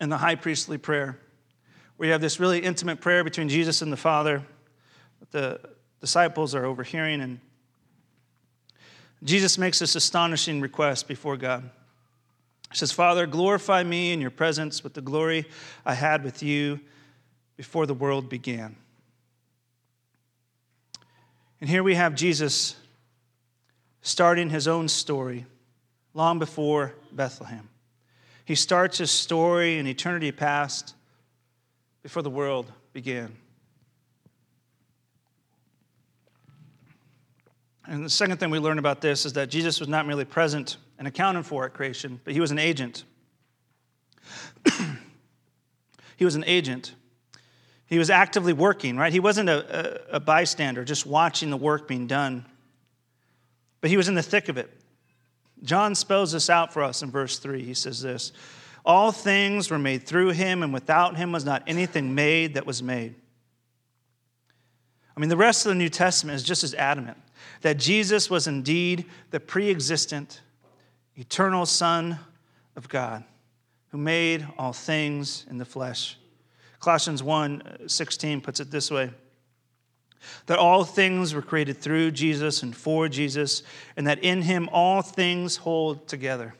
in 0.00 0.08
the 0.08 0.18
high 0.18 0.34
priestly 0.34 0.78
prayer, 0.78 1.18
where 1.96 2.08
you 2.08 2.12
have 2.12 2.20
this 2.20 2.40
really 2.40 2.58
intimate 2.58 3.00
prayer 3.00 3.22
between 3.22 3.48
Jesus 3.48 3.80
and 3.80 3.92
the 3.92 3.96
Father 3.96 4.42
the 5.34 5.58
disciples 6.04 6.54
are 6.54 6.66
overhearing. 6.66 7.22
And 7.22 7.40
Jesus 9.22 9.56
makes 9.56 9.78
this 9.78 9.94
astonishing 9.94 10.60
request 10.60 11.08
before 11.08 11.38
God. 11.38 11.70
He 12.70 12.76
says, 12.76 12.92
Father, 12.92 13.26
glorify 13.26 13.82
me 13.82 14.12
in 14.12 14.20
your 14.20 14.30
presence 14.30 14.84
with 14.84 14.92
the 14.92 15.00
glory 15.00 15.46
I 15.86 15.94
had 15.94 16.22
with 16.22 16.42
you 16.42 16.78
before 17.56 17.86
the 17.86 17.94
world 17.94 18.28
began. 18.28 18.76
And 21.62 21.70
here 21.70 21.82
we 21.82 21.94
have 21.94 22.14
Jesus 22.14 22.76
starting 24.02 24.50
his 24.50 24.68
own 24.68 24.88
story 24.88 25.46
long 26.12 26.38
before 26.38 26.92
Bethlehem. 27.12 27.70
He 28.44 28.56
starts 28.56 28.98
his 28.98 29.10
story 29.10 29.78
in 29.78 29.86
eternity 29.86 30.32
past 30.32 30.94
before 32.02 32.22
the 32.22 32.28
world 32.28 32.70
began. 32.92 33.34
And 37.86 38.04
the 38.04 38.10
second 38.10 38.38
thing 38.38 38.50
we 38.50 38.58
learn 38.58 38.78
about 38.78 39.00
this 39.00 39.26
is 39.26 39.34
that 39.34 39.50
Jesus 39.50 39.78
was 39.78 39.88
not 39.88 40.06
merely 40.06 40.24
present 40.24 40.78
and 40.98 41.06
accounted 41.06 41.44
for 41.44 41.66
at 41.66 41.74
creation, 41.74 42.20
but 42.24 42.32
he 42.32 42.40
was 42.40 42.50
an 42.50 42.58
agent. 42.58 43.04
he 46.16 46.24
was 46.24 46.34
an 46.34 46.44
agent. 46.46 46.94
He 47.86 47.98
was 47.98 48.08
actively 48.08 48.54
working, 48.54 48.96
right? 48.96 49.12
He 49.12 49.20
wasn't 49.20 49.50
a, 49.50 50.12
a, 50.12 50.16
a, 50.16 50.20
bystander 50.20 50.84
just 50.84 51.04
watching 51.04 51.50
the 51.50 51.56
work 51.58 51.86
being 51.86 52.06
done, 52.06 52.46
but 53.82 53.90
he 53.90 53.98
was 53.98 54.08
in 54.08 54.14
the 54.14 54.22
thick 54.22 54.48
of 54.48 54.56
it. 54.56 54.70
John 55.62 55.94
spells 55.94 56.32
this 56.32 56.48
out 56.48 56.72
for 56.72 56.82
us 56.82 57.02
in 57.02 57.10
verse 57.10 57.38
3. 57.38 57.62
He 57.62 57.74
says 57.74 58.00
this 58.00 58.32
All 58.86 59.12
things 59.12 59.70
were 59.70 59.78
made 59.78 60.06
through 60.06 60.30
him, 60.30 60.62
and 60.62 60.72
without 60.72 61.16
him 61.16 61.32
was 61.32 61.44
not 61.44 61.62
anything 61.66 62.14
made 62.14 62.54
that 62.54 62.64
was 62.64 62.82
made. 62.82 63.14
I 65.14 65.20
mean, 65.20 65.28
the 65.28 65.36
rest 65.36 65.66
of 65.66 65.70
the 65.70 65.76
New 65.76 65.90
Testament 65.90 66.36
is 66.36 66.42
just 66.42 66.64
as 66.64 66.72
adamant 66.74 67.18
that 67.62 67.78
Jesus 67.78 68.28
was 68.30 68.46
indeed 68.46 69.06
the 69.30 69.40
pre 69.40 69.70
existent, 69.70 70.40
eternal 71.16 71.66
Son 71.66 72.18
of 72.76 72.88
God 72.88 73.24
who 73.94 73.98
made 73.98 74.44
all 74.58 74.72
things 74.72 75.46
in 75.48 75.56
the 75.56 75.64
flesh. 75.64 76.18
Colossians 76.80 77.22
1 77.22 77.62
uh, 77.62 77.76
16 77.86 78.40
puts 78.40 78.58
it 78.58 78.68
this 78.72 78.90
way 78.90 79.08
that 80.46 80.58
all 80.58 80.82
things 80.82 81.32
were 81.32 81.42
created 81.42 81.78
through 81.78 82.10
Jesus 82.10 82.64
and 82.64 82.74
for 82.74 83.08
Jesus, 83.08 83.62
and 83.96 84.04
that 84.08 84.24
in 84.24 84.42
him 84.42 84.68
all 84.72 85.00
things 85.00 85.58
hold 85.58 86.08
together. 86.08 86.56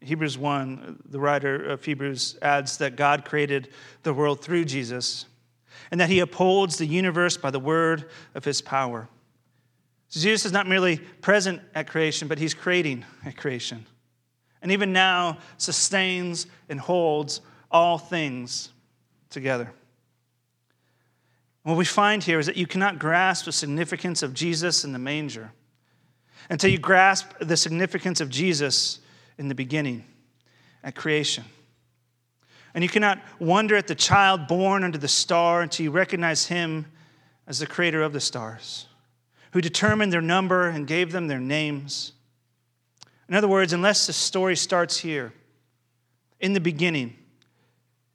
Hebrews 0.00 0.38
1, 0.38 0.78
uh, 0.78 1.02
the 1.10 1.20
writer 1.20 1.62
of 1.62 1.84
Hebrews 1.84 2.38
adds 2.40 2.78
that 2.78 2.96
God 2.96 3.26
created 3.26 3.68
the 4.02 4.14
world 4.14 4.40
through 4.40 4.64
Jesus 4.64 5.26
and 5.90 6.00
that 6.00 6.10
he 6.10 6.20
upholds 6.20 6.76
the 6.76 6.86
universe 6.86 7.36
by 7.36 7.50
the 7.50 7.60
word 7.60 8.08
of 8.34 8.44
his 8.44 8.60
power. 8.60 9.08
So 10.08 10.20
Jesus 10.20 10.46
is 10.46 10.52
not 10.52 10.68
merely 10.68 10.98
present 10.98 11.60
at 11.74 11.88
creation, 11.88 12.28
but 12.28 12.38
he's 12.38 12.54
creating 12.54 13.04
at 13.24 13.36
creation 13.36 13.86
and 14.66 14.72
even 14.72 14.92
now 14.92 15.38
sustains 15.58 16.48
and 16.68 16.80
holds 16.80 17.40
all 17.70 17.98
things 17.98 18.70
together. 19.30 19.70
What 21.62 21.76
we 21.76 21.84
find 21.84 22.20
here 22.20 22.40
is 22.40 22.46
that 22.46 22.56
you 22.56 22.66
cannot 22.66 22.98
grasp 22.98 23.44
the 23.44 23.52
significance 23.52 24.24
of 24.24 24.34
Jesus 24.34 24.84
in 24.84 24.92
the 24.92 24.98
manger 24.98 25.52
until 26.50 26.70
you 26.70 26.78
grasp 26.78 27.28
the 27.40 27.56
significance 27.56 28.20
of 28.20 28.28
Jesus 28.28 28.98
in 29.38 29.46
the 29.46 29.54
beginning, 29.54 30.04
at 30.82 30.96
creation. 30.96 31.44
And 32.76 32.82
you 32.82 32.90
cannot 32.90 33.22
wonder 33.38 33.74
at 33.74 33.86
the 33.86 33.94
child 33.94 34.48
born 34.48 34.84
under 34.84 34.98
the 34.98 35.08
star 35.08 35.62
until 35.62 35.84
you 35.84 35.90
recognize 35.90 36.44
him 36.44 36.84
as 37.46 37.58
the 37.58 37.66
creator 37.66 38.02
of 38.02 38.12
the 38.12 38.20
stars, 38.20 38.86
who 39.52 39.62
determined 39.62 40.12
their 40.12 40.20
number 40.20 40.68
and 40.68 40.86
gave 40.86 41.10
them 41.10 41.26
their 41.26 41.40
names. 41.40 42.12
In 43.30 43.34
other 43.34 43.48
words, 43.48 43.72
unless 43.72 44.06
the 44.06 44.12
story 44.12 44.56
starts 44.56 44.98
here, 44.98 45.32
in 46.38 46.52
the 46.52 46.60
beginning, 46.60 47.16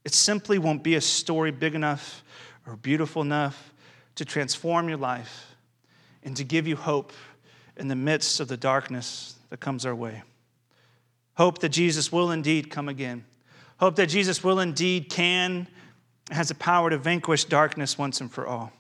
it 0.06 0.14
simply 0.14 0.60
won't 0.60 0.84
be 0.84 0.94
a 0.94 1.02
story 1.02 1.50
big 1.50 1.74
enough 1.74 2.24
or 2.68 2.76
beautiful 2.76 3.24
enough 3.24 3.74
to 4.14 4.26
transform 4.26 4.88
your 4.88 5.00
life 5.00 5.56
and 6.22 6.38
to 6.38 6.44
give 6.44 6.68
you 6.68 6.76
hope 6.76 7.14
in 7.78 7.88
the 7.88 7.96
midst 7.96 8.40
of 8.40 8.48
the 8.48 8.58
darkness 8.58 9.38
that 9.50 9.60
comes 9.60 9.88
our 9.88 9.96
way. 9.96 10.22
Hope 11.34 11.58
that 11.62 11.70
Jesus 11.70 12.12
will 12.12 12.30
indeed 12.30 12.70
come 12.70 12.88
again. 12.88 13.26
Hope 13.82 13.96
that 13.96 14.08
Jesus 14.08 14.44
will 14.44 14.60
indeed 14.60 15.10
can, 15.10 15.68
has 16.30 16.50
the 16.50 16.56
power 16.56 16.92
to 16.92 17.00
vanquish 17.00 17.46
darkness 17.46 17.98
once 17.98 18.22
and 18.22 18.32
for 18.32 18.46
all. 18.46 18.72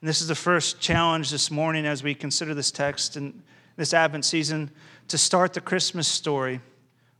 And 0.00 0.08
this 0.08 0.22
is 0.22 0.26
the 0.26 0.34
first 0.34 0.80
challenge 0.80 1.30
this 1.30 1.50
morning 1.50 1.84
as 1.84 2.02
we 2.02 2.14
consider 2.14 2.54
this 2.54 2.70
text 2.70 3.14
and 3.16 3.42
this 3.76 3.92
Advent 3.92 4.24
season 4.24 4.70
to 5.08 5.18
start 5.18 5.52
the 5.52 5.60
Christmas 5.60 6.08
story 6.08 6.62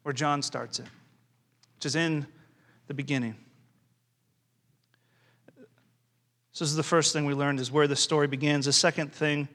where 0.05 0.15
John 0.15 0.41
starts 0.41 0.79
it, 0.79 0.87
which 1.77 1.85
is 1.85 1.97
in 1.97 2.27
the 2.87 2.95
beginning. 2.95 3.37
So, 6.53 6.65
this 6.65 6.71
is 6.71 6.77
the 6.77 6.83
first 6.83 7.13
thing 7.13 7.27
we 7.27 7.35
learned 7.35 7.61
is 7.61 7.71
where 7.71 7.87
the 7.87 7.97
story 7.97 8.27
begins. 8.27 8.65
The 8.65 8.73
second 8.73 9.13
thing, 9.13 9.49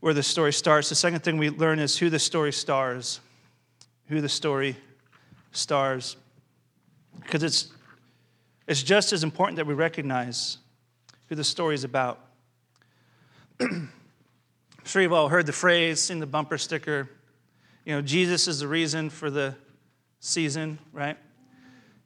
where 0.00 0.14
the 0.14 0.22
story 0.24 0.52
starts. 0.52 0.88
The 0.88 0.96
second 0.96 1.20
thing 1.20 1.38
we 1.38 1.50
learn 1.50 1.78
is 1.78 1.98
who 1.98 2.10
the 2.10 2.18
story 2.18 2.52
stars. 2.52 3.20
Who 4.08 4.20
the 4.20 4.28
story 4.28 4.76
stars. 5.52 6.16
Because 7.20 7.42
it's, 7.42 7.68
it's 8.66 8.82
just 8.82 9.12
as 9.12 9.22
important 9.22 9.56
that 9.56 9.66
we 9.66 9.74
recognize 9.74 10.58
who 11.28 11.34
the 11.34 11.44
story 11.44 11.74
is 11.74 11.84
about. 11.84 12.18
I'm 13.60 13.90
sure 14.84 15.02
you've 15.02 15.12
all 15.12 15.28
heard 15.28 15.46
the 15.46 15.52
phrase, 15.52 16.02
seen 16.02 16.18
the 16.18 16.26
bumper 16.26 16.58
sticker, 16.58 17.08
you 17.84 17.94
know, 17.94 18.02
Jesus 18.02 18.46
is 18.46 18.60
the 18.60 18.68
reason 18.68 19.10
for 19.10 19.30
the 19.30 19.56
season, 20.20 20.78
right? 20.92 21.16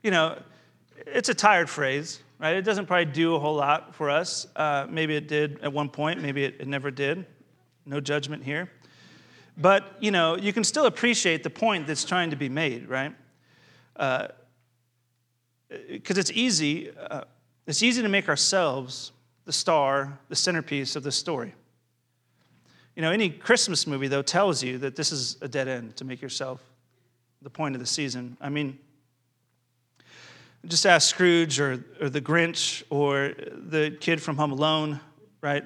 You 0.03 0.11
know, 0.11 0.39
it's 1.07 1.29
a 1.29 1.35
tired 1.35 1.69
phrase, 1.69 2.21
right? 2.39 2.57
It 2.57 2.63
doesn't 2.63 2.87
probably 2.87 3.13
do 3.13 3.35
a 3.35 3.39
whole 3.39 3.57
lot 3.57 3.95
for 3.95 4.09
us. 4.09 4.47
Uh, 4.57 4.87
maybe 4.89 5.17
it 5.17 5.29
did 5.29 5.61
at 5.61 5.73
one 5.73 5.91
point, 5.91 6.23
maybe 6.23 6.45
it, 6.45 6.57
it 6.61 6.67
never 6.67 6.91
did. 6.91 7.27
No 7.85 8.01
judgment 8.01 8.43
here. 8.43 8.71
But, 9.59 9.97
you 10.01 10.11
know, 10.11 10.37
you 10.37 10.53
can 10.53 10.65
still 10.65 10.87
appreciate 10.87 11.43
the 11.43 11.51
point 11.51 11.87
that's 11.87 12.05
trying 12.05 12.31
to 12.31 12.37
be 12.37 12.49
made, 12.49 12.89
right? 12.89 13.15
Because 13.97 14.29
uh, 15.71 16.21
it's 16.21 16.31
easy, 16.33 16.91
uh, 16.91 17.23
it's 17.67 17.83
easy 17.83 18.03
to 18.03 18.09
make 18.09 18.29
ourselves 18.29 19.13
the 19.45 19.53
star, 19.53 20.19
the 20.29 20.37
centerpiece 20.37 20.97
of 20.97 21.03
the 21.03 21.13
story. 21.13 21.55
You 22.95 23.03
know, 23.03 23.11
any 23.11 23.31
Christmas 23.31 23.87
movie, 23.87 24.09
though, 24.09 24.23
tells 24.23 24.63
you 24.63 24.79
that 24.79 24.97
this 24.97 25.13
is 25.13 25.37
a 25.43 25.49
dead 25.49 25.69
end 25.69 25.97
to 25.97 26.05
make 26.05 26.23
yourself 26.23 26.63
the 27.43 27.51
point 27.51 27.75
of 27.75 27.81
the 27.81 27.87
season. 27.87 28.37
I 28.41 28.49
mean, 28.49 28.79
just 30.67 30.87
ask 30.87 31.09
Scrooge 31.09 31.61
or, 31.61 31.85
or 32.01 32.09
the 32.09 32.21
Grinch 32.21 32.83
or 32.91 33.35
the 33.53 33.97
kid 34.01 34.21
from 34.21 34.37
Home 34.37 34.51
Alone, 34.51 34.99
right? 35.41 35.65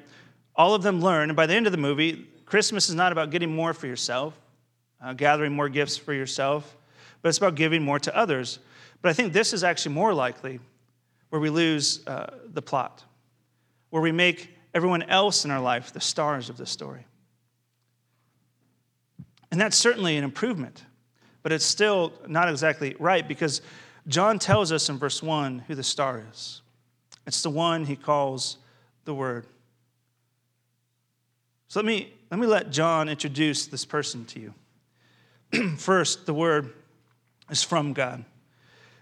All 0.56 0.74
of 0.74 0.82
them 0.82 1.00
learn, 1.00 1.30
and 1.30 1.36
by 1.36 1.46
the 1.46 1.54
end 1.54 1.66
of 1.66 1.72
the 1.72 1.78
movie, 1.78 2.26
Christmas 2.44 2.88
is 2.88 2.94
not 2.94 3.12
about 3.12 3.30
getting 3.30 3.54
more 3.54 3.72
for 3.72 3.86
yourself, 3.86 4.38
uh, 5.02 5.12
gathering 5.12 5.52
more 5.52 5.68
gifts 5.68 5.96
for 5.96 6.12
yourself, 6.12 6.76
but 7.22 7.28
it's 7.28 7.38
about 7.38 7.54
giving 7.54 7.82
more 7.82 7.98
to 7.98 8.16
others. 8.16 8.58
But 9.02 9.10
I 9.10 9.12
think 9.12 9.32
this 9.32 9.52
is 9.52 9.64
actually 9.64 9.94
more 9.94 10.14
likely 10.14 10.60
where 11.30 11.40
we 11.40 11.50
lose 11.50 12.06
uh, 12.06 12.30
the 12.52 12.62
plot, 12.62 13.04
where 13.90 14.02
we 14.02 14.12
make 14.12 14.54
everyone 14.74 15.02
else 15.04 15.44
in 15.44 15.50
our 15.50 15.60
life 15.60 15.92
the 15.92 16.00
stars 16.00 16.48
of 16.48 16.56
the 16.56 16.66
story. 16.66 17.06
And 19.50 19.60
that's 19.60 19.76
certainly 19.76 20.16
an 20.16 20.24
improvement, 20.24 20.84
but 21.42 21.52
it's 21.52 21.64
still 21.64 22.12
not 22.28 22.48
exactly 22.48 22.94
right 22.98 23.26
because 23.26 23.62
John 24.06 24.38
tells 24.38 24.72
us 24.72 24.88
in 24.88 24.98
verse 24.98 25.22
1 25.22 25.60
who 25.66 25.74
the 25.74 25.82
star 25.82 26.24
is. 26.30 26.62
It's 27.26 27.42
the 27.42 27.50
one 27.50 27.84
he 27.84 27.96
calls 27.96 28.58
the 29.04 29.14
Word. 29.14 29.46
So 31.68 31.80
let 31.80 31.86
me, 31.86 32.12
let 32.30 32.40
me 32.40 32.46
let 32.46 32.70
John 32.70 33.08
introduce 33.08 33.66
this 33.66 33.84
person 33.84 34.24
to 34.26 34.52
you. 35.52 35.76
First, 35.76 36.26
the 36.26 36.34
Word 36.34 36.72
is 37.50 37.62
from 37.62 37.92
God. 37.92 38.24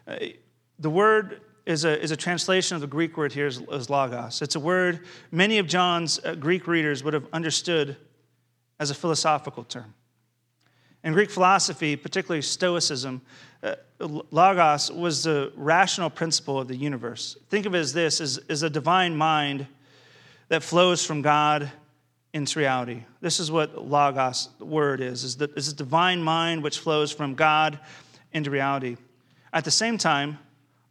Uh, 0.07 0.17
the 0.79 0.91
Word 0.91 1.41
is 1.69 1.85
a, 1.85 2.03
is 2.03 2.11
a 2.11 2.17
translation 2.17 2.77
of 2.77 2.81
the 2.81 2.87
Greek 2.87 3.17
word 3.19 3.31
here 3.31 3.47
as, 3.47 3.61
as 3.71 3.91
logos. 3.91 4.41
It's 4.41 4.55
a 4.55 4.61
word 4.61 5.01
many 5.31 5.59
of 5.59 5.67
John's 5.67 6.19
uh, 6.25 6.35
Greek 6.35 6.67
readers 6.67 7.05
would 7.05 7.13
have 7.13 7.27
understood 7.31 7.95
as 8.81 8.91
a 8.91 8.95
philosophical 8.95 9.65
term. 9.65 9.93
In 11.05 11.13
Greek 11.13 11.31
philosophy, 11.31 11.95
particularly 11.95 12.41
Stoicism, 12.41 13.21
uh, 13.63 13.75
logos 14.01 14.91
was 14.91 15.25
the 15.25 15.53
rational 15.57 16.09
principle 16.09 16.59
of 16.59 16.69
the 16.69 16.77
universe. 16.77 17.37
Think 17.51 17.67
of 17.67 17.75
it 17.75 17.79
as 17.79 17.93
this 17.93 18.23
as, 18.23 18.39
as 18.49 18.63
a 18.63 18.71
divine 18.71 19.15
mind 19.15 19.67
that 20.49 20.63
flows 20.63 21.05
from 21.05 21.21
God 21.21 21.71
into 22.33 22.59
reality. 22.59 23.05
This 23.21 23.41
is 23.41 23.51
what 23.51 23.87
logos 23.87 24.49
the 24.59 24.65
word 24.65 25.03
is, 25.03 25.23
is, 25.23 25.37
the, 25.37 25.51
is 25.55 25.69
a 25.69 25.75
divine 25.75 26.23
mind 26.23 26.63
which 26.63 26.79
flows 26.79 27.13
from 27.13 27.35
God 27.35 27.79
into 28.33 28.51
reality. 28.51 28.97
At 29.53 29.65
the 29.65 29.71
same 29.71 29.99
time, 29.99 30.39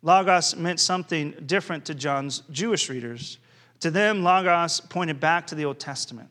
logos 0.01 0.55
meant 0.55 0.79
something 0.79 1.31
different 1.45 1.85
to 1.85 1.95
John's 1.95 2.43
Jewish 2.51 2.89
readers. 2.89 3.37
To 3.81 3.91
them, 3.91 4.23
logos 4.23 4.79
pointed 4.79 5.19
back 5.19 5.47
to 5.47 5.55
the 5.55 5.65
Old 5.65 5.79
Testament 5.79 6.29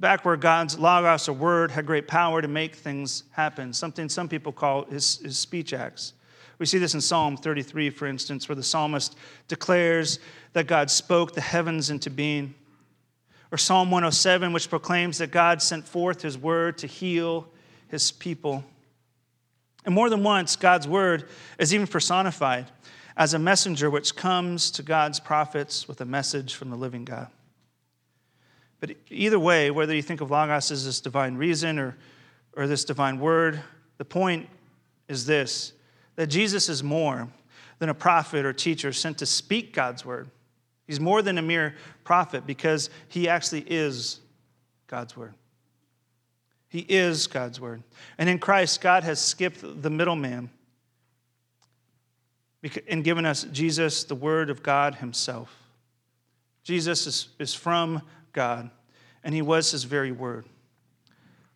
back 0.00 0.24
where 0.24 0.36
God's 0.36 0.78
logos 0.78 1.28
or 1.28 1.34
word 1.34 1.70
had 1.70 1.84
great 1.84 2.08
power 2.08 2.40
to 2.40 2.48
make 2.48 2.74
things 2.74 3.24
happen, 3.32 3.72
something 3.72 4.08
some 4.08 4.28
people 4.28 4.50
call 4.50 4.84
his, 4.86 5.18
his 5.18 5.38
speech 5.38 5.74
acts. 5.74 6.14
We 6.58 6.66
see 6.66 6.78
this 6.78 6.94
in 6.94 7.00
Psalm 7.00 7.36
33, 7.36 7.90
for 7.90 8.06
instance, 8.06 8.48
where 8.48 8.56
the 8.56 8.62
psalmist 8.62 9.16
declares 9.46 10.18
that 10.54 10.66
God 10.66 10.90
spoke 10.90 11.34
the 11.34 11.40
heavens 11.40 11.90
into 11.90 12.10
being. 12.10 12.54
Or 13.52 13.58
Psalm 13.58 13.90
107, 13.90 14.52
which 14.52 14.70
proclaims 14.70 15.18
that 15.18 15.30
God 15.30 15.60
sent 15.62 15.86
forth 15.86 16.22
his 16.22 16.38
word 16.38 16.78
to 16.78 16.86
heal 16.86 17.48
his 17.88 18.12
people. 18.12 18.64
And 19.84 19.94
more 19.94 20.10
than 20.10 20.22
once, 20.22 20.56
God's 20.56 20.86
word 20.86 21.28
is 21.58 21.72
even 21.72 21.86
personified 21.86 22.66
as 23.16 23.34
a 23.34 23.38
messenger 23.38 23.90
which 23.90 24.16
comes 24.16 24.70
to 24.72 24.82
God's 24.82 25.20
prophets 25.20 25.88
with 25.88 26.00
a 26.00 26.04
message 26.04 26.54
from 26.54 26.70
the 26.70 26.76
living 26.76 27.04
God. 27.04 27.28
But 28.80 28.92
either 29.10 29.38
way, 29.38 29.70
whether 29.70 29.94
you 29.94 30.02
think 30.02 30.20
of 30.20 30.30
Logos 30.30 30.70
as 30.70 30.84
this 30.84 31.00
divine 31.00 31.36
reason 31.36 31.78
or, 31.78 31.96
or 32.56 32.66
this 32.66 32.84
divine 32.84 33.20
word, 33.20 33.60
the 33.98 34.04
point 34.04 34.48
is 35.08 35.26
this 35.26 35.72
that 36.16 36.26
Jesus 36.26 36.68
is 36.68 36.82
more 36.82 37.28
than 37.78 37.88
a 37.88 37.94
prophet 37.94 38.44
or 38.44 38.52
teacher 38.52 38.92
sent 38.92 39.18
to 39.18 39.26
speak 39.26 39.72
God's 39.72 40.04
word. 40.04 40.28
He's 40.86 41.00
more 41.00 41.22
than 41.22 41.38
a 41.38 41.42
mere 41.42 41.76
prophet 42.04 42.46
because 42.46 42.90
he 43.08 43.28
actually 43.28 43.64
is 43.66 44.20
God's 44.86 45.16
word. 45.16 45.34
He 46.70 46.86
is 46.88 47.26
God's 47.26 47.60
word. 47.60 47.82
And 48.16 48.28
in 48.28 48.38
Christ, 48.38 48.80
God 48.80 49.02
has 49.02 49.20
skipped 49.20 49.60
the 49.60 49.90
middleman 49.90 50.50
and 52.88 53.02
given 53.02 53.26
us 53.26 53.44
Jesus, 53.52 54.04
the 54.04 54.14
word 54.14 54.50
of 54.50 54.62
God 54.62 54.94
himself. 54.94 55.54
Jesus 56.62 57.06
is, 57.06 57.28
is 57.38 57.54
from 57.54 58.02
God, 58.32 58.70
and 59.24 59.34
he 59.34 59.42
was 59.42 59.72
his 59.72 59.84
very 59.84 60.12
word. 60.12 60.46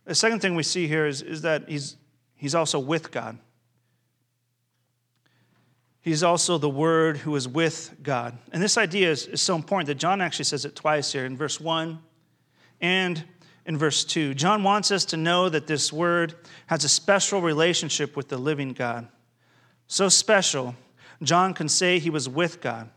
The 0.04 0.14
second 0.16 0.40
thing 0.40 0.56
we 0.56 0.64
see 0.64 0.88
here 0.88 1.06
is, 1.06 1.22
is 1.22 1.42
that 1.42 1.68
he's, 1.68 1.96
he's 2.34 2.54
also 2.54 2.78
with 2.78 3.10
God. 3.10 3.38
He's 6.00 6.22
also 6.22 6.58
the 6.58 6.68
Word 6.68 7.16
who 7.16 7.34
is 7.34 7.48
with 7.48 7.94
God. 8.02 8.36
And 8.52 8.62
this 8.62 8.76
idea 8.76 9.10
is, 9.10 9.26
is 9.26 9.40
so 9.40 9.56
important 9.56 9.86
that 9.86 9.94
John 9.94 10.20
actually 10.20 10.44
says 10.44 10.66
it 10.66 10.76
twice 10.76 11.10
here 11.10 11.24
in 11.24 11.34
verse 11.34 11.58
1 11.58 11.98
and 12.82 13.24
in 13.66 13.78
verse 13.78 14.04
2. 14.04 14.34
John 14.34 14.62
wants 14.62 14.90
us 14.90 15.04
to 15.06 15.16
know 15.16 15.48
that 15.48 15.66
this 15.66 15.92
Word 15.92 16.34
has 16.66 16.84
a 16.84 16.88
special 16.88 17.40
relationship 17.40 18.16
with 18.16 18.28
the 18.28 18.38
living 18.38 18.72
God. 18.72 19.08
So 19.86 20.08
special, 20.08 20.74
John 21.22 21.54
can 21.54 21.68
say 21.68 21.98
he 21.98 22.10
was 22.10 22.28
with 22.28 22.60
God. 22.60 22.90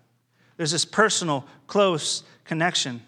There's 0.58 0.72
this 0.72 0.86
personal, 0.86 1.46
close 1.68 2.24
connection. 2.44 3.02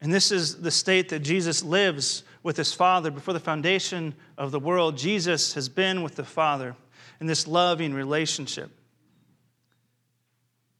And 0.00 0.12
this 0.12 0.30
is 0.30 0.60
the 0.60 0.70
state 0.70 1.08
that 1.08 1.20
Jesus 1.20 1.62
lives 1.62 2.22
with 2.42 2.56
his 2.56 2.72
Father. 2.72 3.10
Before 3.10 3.34
the 3.34 3.40
foundation 3.40 4.14
of 4.36 4.50
the 4.50 4.60
world, 4.60 4.98
Jesus 4.98 5.54
has 5.54 5.68
been 5.68 6.02
with 6.02 6.16
the 6.16 6.24
Father 6.24 6.76
in 7.20 7.26
this 7.26 7.46
loving 7.46 7.94
relationship 7.94 8.70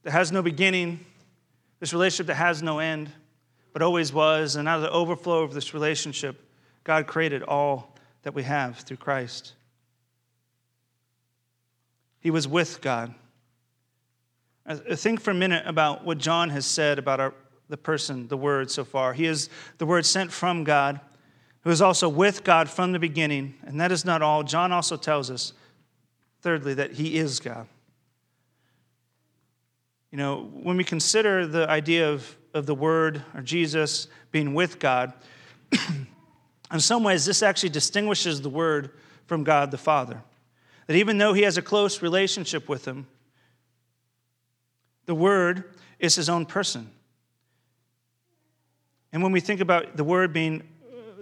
that 0.03 0.11
has 0.11 0.31
no 0.31 0.43
beginning, 0.43 1.05
this 1.81 1.93
relationship 1.93 2.27
that 2.27 2.35
has 2.35 2.63
no 2.63 2.79
end, 2.79 3.11
but 3.77 3.83
always 3.83 4.11
was. 4.11 4.57
And 4.57 4.67
out 4.67 4.77
of 4.77 4.83
the 4.85 4.91
overflow 4.91 5.43
of 5.43 5.53
this 5.53 5.75
relationship, 5.75 6.41
God 6.83 7.07
created 7.07 7.43
all 7.43 7.95
that 8.23 8.35
we 8.35 8.43
have 8.43 8.79
through 8.79 8.97
Christ. 8.97 9.53
He 12.19 12.31
was 12.31 12.49
with 12.49 12.81
God. 12.81 13.15
Uh, 14.65 14.77
think 14.77 15.21
for 15.21 15.31
a 15.31 15.35
minute 15.35 15.63
about 15.67 16.07
what 16.07 16.17
John 16.17 16.49
has 16.49 16.65
said 16.65 16.99
about 16.99 17.21
our 17.21 17.35
the 17.69 17.77
person, 17.77 18.29
the 18.29 18.37
Word 18.39 18.71
so 18.71 18.83
far. 18.83 19.13
He 19.13 19.27
is 19.27 19.51
the 19.77 19.85
Word 19.85 20.07
sent 20.07 20.33
from 20.33 20.65
God, 20.65 20.99
who 21.61 21.69
is 21.69 21.83
also 21.83 22.09
with 22.09 22.45
God 22.45 22.71
from 22.71 22.93
the 22.93 22.99
beginning. 22.99 23.57
And 23.67 23.79
that 23.83 23.93
is 23.93 24.07
not 24.07 24.23
all. 24.23 24.43
John 24.43 24.73
also 24.73 24.97
tells 24.97 25.31
us, 25.31 25.53
thirdly, 26.41 26.73
that 26.73 26.93
He 26.93 27.19
is 27.19 27.41
God. 27.41 27.67
You 30.11 30.17
know, 30.17 30.45
when 30.63 30.79
we 30.79 30.85
consider 30.85 31.47
the 31.47 31.69
idea 31.69 32.11
of, 32.11 32.39
of 32.57 32.67
the 32.67 32.75
Word 32.75 33.23
or 33.35 33.43
Jesus 33.43 34.09
being 34.33 34.55
with 34.55 34.79
God, 34.79 35.13
in 36.73 36.81
some 36.81 37.05
ways, 37.05 37.25
this 37.25 37.43
actually 37.43 37.69
distinguishes 37.69 38.41
the 38.41 38.49
Word 38.49 38.91
from 39.27 39.45
God 39.45 39.71
the 39.71 39.79
Father. 39.79 40.23
That 40.87 40.97
even 40.97 41.19
though 41.19 41.33
he 41.33 41.43
has 41.43 41.59
a 41.59 41.63
close 41.63 42.03
relationship 42.03 42.69
with 42.69 42.85
him, 42.87 43.07
the 45.05 45.15
Word 45.15 45.75
is 45.99 46.15
his 46.15 46.29
own 46.29 46.47
person. 46.47 46.91
And 49.13 49.23
when 49.23 49.33
we 49.33 49.41
think 49.41 49.61
about 49.61 49.97
the 49.97 50.05
Word 50.05 50.33
being 50.33 50.63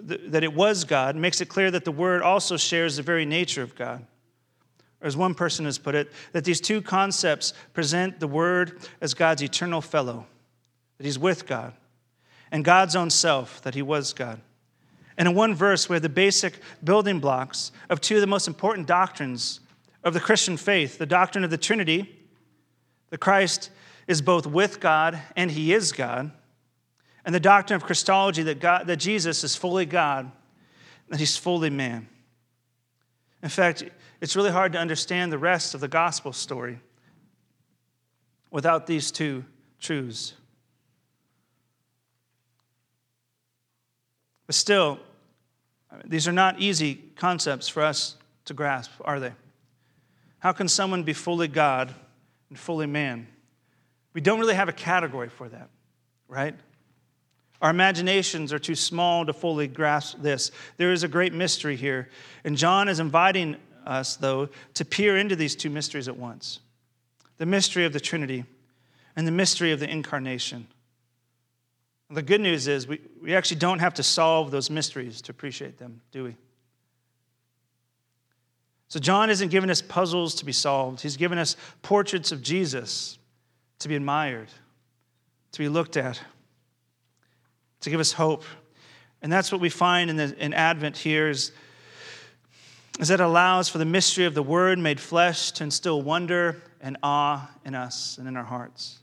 uh, 0.08 0.14
that 0.28 0.42
it 0.42 0.54
was 0.54 0.84
God, 0.84 1.16
makes 1.16 1.40
it 1.40 1.48
clear 1.48 1.70
that 1.70 1.84
the 1.84 1.92
Word 1.92 2.22
also 2.22 2.56
shares 2.56 2.96
the 2.96 3.02
very 3.02 3.24
nature 3.24 3.62
of 3.62 3.74
God. 3.74 4.06
As 5.00 5.16
one 5.16 5.34
person 5.34 5.66
has 5.66 5.76
put 5.76 5.94
it, 5.94 6.10
that 6.32 6.44
these 6.44 6.60
two 6.60 6.80
concepts 6.80 7.52
present 7.74 8.20
the 8.20 8.26
Word 8.26 8.80
as 9.02 9.12
God's 9.12 9.42
eternal 9.42 9.82
fellow, 9.82 10.26
that 10.98 11.04
he's 11.04 11.18
with 11.18 11.46
God, 11.46 11.72
and 12.50 12.64
God's 12.64 12.94
own 12.96 13.10
self, 13.10 13.60
that 13.62 13.74
he 13.74 13.82
was 13.82 14.12
God. 14.12 14.40
And 15.16 15.28
in 15.28 15.34
one 15.34 15.54
verse, 15.54 15.88
we 15.88 15.94
have 15.94 16.02
the 16.02 16.08
basic 16.08 16.58
building 16.82 17.20
blocks 17.20 17.72
of 17.88 18.00
two 18.00 18.16
of 18.16 18.20
the 18.20 18.26
most 18.26 18.48
important 18.48 18.86
doctrines 18.86 19.60
of 20.02 20.12
the 20.12 20.20
Christian 20.20 20.56
faith 20.56 20.98
the 20.98 21.06
doctrine 21.06 21.44
of 21.44 21.50
the 21.50 21.58
Trinity, 21.58 22.14
the 23.10 23.18
Christ 23.18 23.70
is 24.06 24.20
both 24.20 24.46
with 24.46 24.80
God 24.80 25.20
and 25.36 25.50
he 25.50 25.72
is 25.72 25.92
God. 25.92 26.30
And 27.24 27.34
the 27.34 27.40
doctrine 27.40 27.76
of 27.76 27.84
Christology 27.84 28.42
that, 28.42 28.60
God, 28.60 28.86
that 28.86 28.98
Jesus 28.98 29.44
is 29.44 29.56
fully 29.56 29.86
God, 29.86 30.30
that 31.08 31.18
he's 31.18 31.38
fully 31.38 31.70
man. 31.70 32.08
In 33.42 33.48
fact, 33.48 33.82
it's 34.20 34.36
really 34.36 34.50
hard 34.50 34.72
to 34.72 34.78
understand 34.78 35.32
the 35.32 35.38
rest 35.38 35.74
of 35.74 35.80
the 35.80 35.88
gospel 35.88 36.32
story 36.32 36.80
without 38.50 38.86
these 38.86 39.10
two 39.10 39.44
truths. 39.80 40.34
But 44.46 44.54
still, 44.54 44.98
these 46.04 46.28
are 46.28 46.32
not 46.32 46.60
easy 46.60 46.96
concepts 47.16 47.68
for 47.68 47.82
us 47.82 48.16
to 48.46 48.54
grasp, 48.54 48.90
are 49.04 49.20
they? 49.20 49.32
How 50.38 50.52
can 50.52 50.68
someone 50.68 51.02
be 51.02 51.14
fully 51.14 51.48
God 51.48 51.94
and 52.50 52.58
fully 52.58 52.86
man? 52.86 53.26
We 54.12 54.20
don't 54.20 54.38
really 54.38 54.54
have 54.54 54.68
a 54.68 54.72
category 54.72 55.28
for 55.28 55.48
that, 55.48 55.70
right? 56.28 56.54
Our 57.62 57.70
imaginations 57.70 58.52
are 58.52 58.58
too 58.58 58.74
small 58.74 59.24
to 59.24 59.32
fully 59.32 59.66
grasp 59.66 60.18
this. 60.20 60.50
There 60.76 60.92
is 60.92 61.02
a 61.02 61.08
great 61.08 61.32
mystery 61.32 61.76
here. 61.76 62.10
And 62.44 62.58
John 62.58 62.88
is 62.88 63.00
inviting 63.00 63.56
us, 63.86 64.16
though, 64.16 64.50
to 64.74 64.84
peer 64.84 65.16
into 65.16 65.34
these 65.34 65.56
two 65.56 65.70
mysteries 65.70 66.08
at 66.08 66.16
once 66.16 66.60
the 67.36 67.46
mystery 67.46 67.84
of 67.84 67.92
the 67.92 68.00
Trinity 68.00 68.44
and 69.16 69.26
the 69.26 69.32
mystery 69.32 69.72
of 69.72 69.80
the 69.80 69.90
incarnation. 69.90 70.68
The 72.14 72.22
good 72.22 72.40
news 72.40 72.68
is 72.68 72.86
we, 72.86 73.00
we 73.20 73.34
actually 73.34 73.58
don't 73.58 73.80
have 73.80 73.94
to 73.94 74.02
solve 74.04 74.52
those 74.52 74.70
mysteries 74.70 75.20
to 75.22 75.32
appreciate 75.32 75.78
them, 75.78 76.00
do 76.12 76.24
we? 76.24 76.36
So, 78.86 79.00
John 79.00 79.30
isn't 79.30 79.48
giving 79.48 79.70
us 79.70 79.82
puzzles 79.82 80.36
to 80.36 80.44
be 80.44 80.52
solved, 80.52 81.00
he's 81.00 81.16
given 81.16 81.38
us 81.38 81.56
portraits 81.82 82.30
of 82.30 82.40
Jesus 82.40 83.18
to 83.80 83.88
be 83.88 83.96
admired, 83.96 84.48
to 85.52 85.58
be 85.58 85.68
looked 85.68 85.96
at, 85.96 86.20
to 87.80 87.90
give 87.90 87.98
us 87.98 88.12
hope. 88.12 88.44
And 89.20 89.32
that's 89.32 89.50
what 89.50 89.60
we 89.60 89.68
find 89.68 90.10
in, 90.10 90.16
the, 90.16 90.36
in 90.38 90.54
Advent 90.54 90.96
here 90.96 91.28
is, 91.28 91.50
is 93.00 93.08
that 93.08 93.20
it 93.20 93.24
allows 93.24 93.68
for 93.68 93.78
the 93.78 93.84
mystery 93.84 94.26
of 94.26 94.34
the 94.34 94.42
Word 94.42 94.78
made 94.78 95.00
flesh 95.00 95.50
to 95.52 95.64
instill 95.64 96.00
wonder 96.00 96.62
and 96.80 96.96
awe 97.02 97.50
in 97.64 97.74
us 97.74 98.18
and 98.18 98.28
in 98.28 98.36
our 98.36 98.44
hearts, 98.44 99.00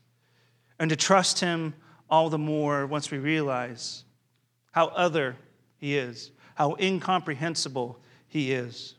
and 0.80 0.89
to 0.89 0.95
trust 0.95 1.41
Him 1.41 1.74
all 2.12 2.30
the 2.30 2.38
more 2.38 2.86
once 2.86 3.10
we 3.10 3.17
realize 3.17 4.04
how 4.71 4.88
other 4.88 5.36
He 5.78 5.97
is, 5.97 6.30
how 6.54 6.76
incomprehensible 6.80 7.97
He 8.28 8.52
is. 8.52 8.93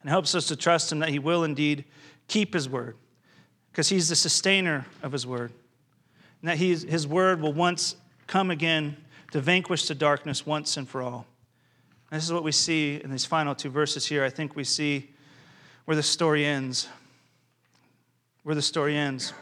And 0.00 0.08
helps 0.08 0.34
us 0.34 0.46
to 0.46 0.56
trust 0.56 0.90
Him 0.90 1.00
that 1.00 1.10
He 1.10 1.18
will 1.18 1.44
indeed 1.44 1.84
keep 2.28 2.54
His 2.54 2.68
Word 2.68 2.96
because 3.76 3.90
he's 3.90 4.08
the 4.08 4.16
sustainer 4.16 4.86
of 5.02 5.12
his 5.12 5.26
word. 5.26 5.52
And 6.40 6.48
that 6.48 6.56
his 6.56 7.06
word 7.06 7.42
will 7.42 7.52
once 7.52 7.94
come 8.26 8.50
again 8.50 8.96
to 9.32 9.40
vanquish 9.42 9.86
the 9.86 9.94
darkness 9.94 10.46
once 10.46 10.78
and 10.78 10.88
for 10.88 11.02
all. 11.02 11.26
And 12.10 12.16
this 12.16 12.24
is 12.24 12.32
what 12.32 12.42
we 12.42 12.52
see 12.52 12.98
in 13.04 13.10
these 13.10 13.26
final 13.26 13.54
two 13.54 13.68
verses 13.68 14.06
here. 14.06 14.24
I 14.24 14.30
think 14.30 14.56
we 14.56 14.64
see 14.64 15.10
where 15.84 15.94
the 15.94 16.02
story 16.02 16.46
ends. 16.46 16.88
Where 18.44 18.54
the 18.54 18.62
story 18.62 18.96
ends. 18.96 19.34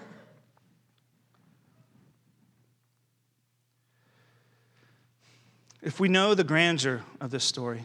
If 5.84 6.00
we 6.00 6.08
know 6.08 6.34
the 6.34 6.44
grandeur 6.44 7.02
of 7.20 7.30
this 7.30 7.44
story, 7.44 7.84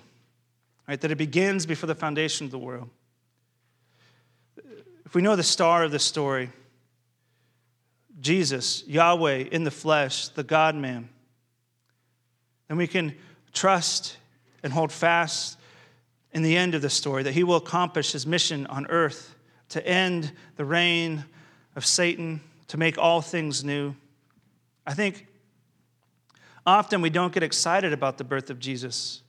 right, 0.87 0.99
that 1.01 1.11
it 1.11 1.17
begins 1.17 1.65
before 1.65 1.87
the 1.87 1.95
foundation 1.95 2.45
of 2.45 2.51
the 2.51 2.57
world, 2.57 2.89
if 5.05 5.13
we 5.13 5.21
know 5.21 5.35
the 5.35 5.43
star 5.43 5.83
of 5.83 5.91
the 5.91 5.99
story, 5.99 6.49
Jesus, 8.21 8.85
Yahweh 8.87 9.49
in 9.51 9.65
the 9.65 9.71
flesh, 9.71 10.29
the 10.29 10.43
God 10.43 10.75
man, 10.75 11.09
then 12.69 12.77
we 12.77 12.87
can 12.87 13.15
trust 13.51 14.15
and 14.63 14.71
hold 14.71 14.93
fast 14.93 15.57
in 16.31 16.41
the 16.41 16.55
end 16.55 16.75
of 16.75 16.81
the 16.81 16.89
story 16.89 17.23
that 17.23 17.33
he 17.33 17.43
will 17.43 17.57
accomplish 17.57 18.13
his 18.13 18.25
mission 18.25 18.65
on 18.67 18.87
earth 18.87 19.35
to 19.69 19.85
end 19.85 20.31
the 20.55 20.63
reign 20.63 21.25
of 21.75 21.85
Satan, 21.85 22.39
to 22.69 22.77
make 22.77 22.97
all 22.97 23.21
things 23.21 23.61
new. 23.61 23.93
I 24.87 24.93
think 24.93 25.27
often 26.65 27.01
we 27.01 27.09
don't 27.09 27.33
get 27.33 27.43
excited 27.43 27.93
about 27.93 28.17
the 28.17 28.23
birth 28.23 28.49
of 28.49 28.59
Jesus. 28.59 29.21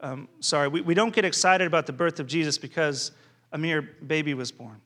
Um, 0.00 0.28
sorry, 0.40 0.68
we, 0.68 0.80
we 0.80 0.94
don't 0.94 1.14
get 1.14 1.24
excited 1.24 1.66
about 1.66 1.86
the 1.86 1.92
birth 1.92 2.20
of 2.20 2.26
Jesus 2.26 2.58
because 2.58 3.12
a 3.52 3.58
mere 3.58 3.82
baby 3.82 4.34
was 4.34 4.52
born. 4.52 4.80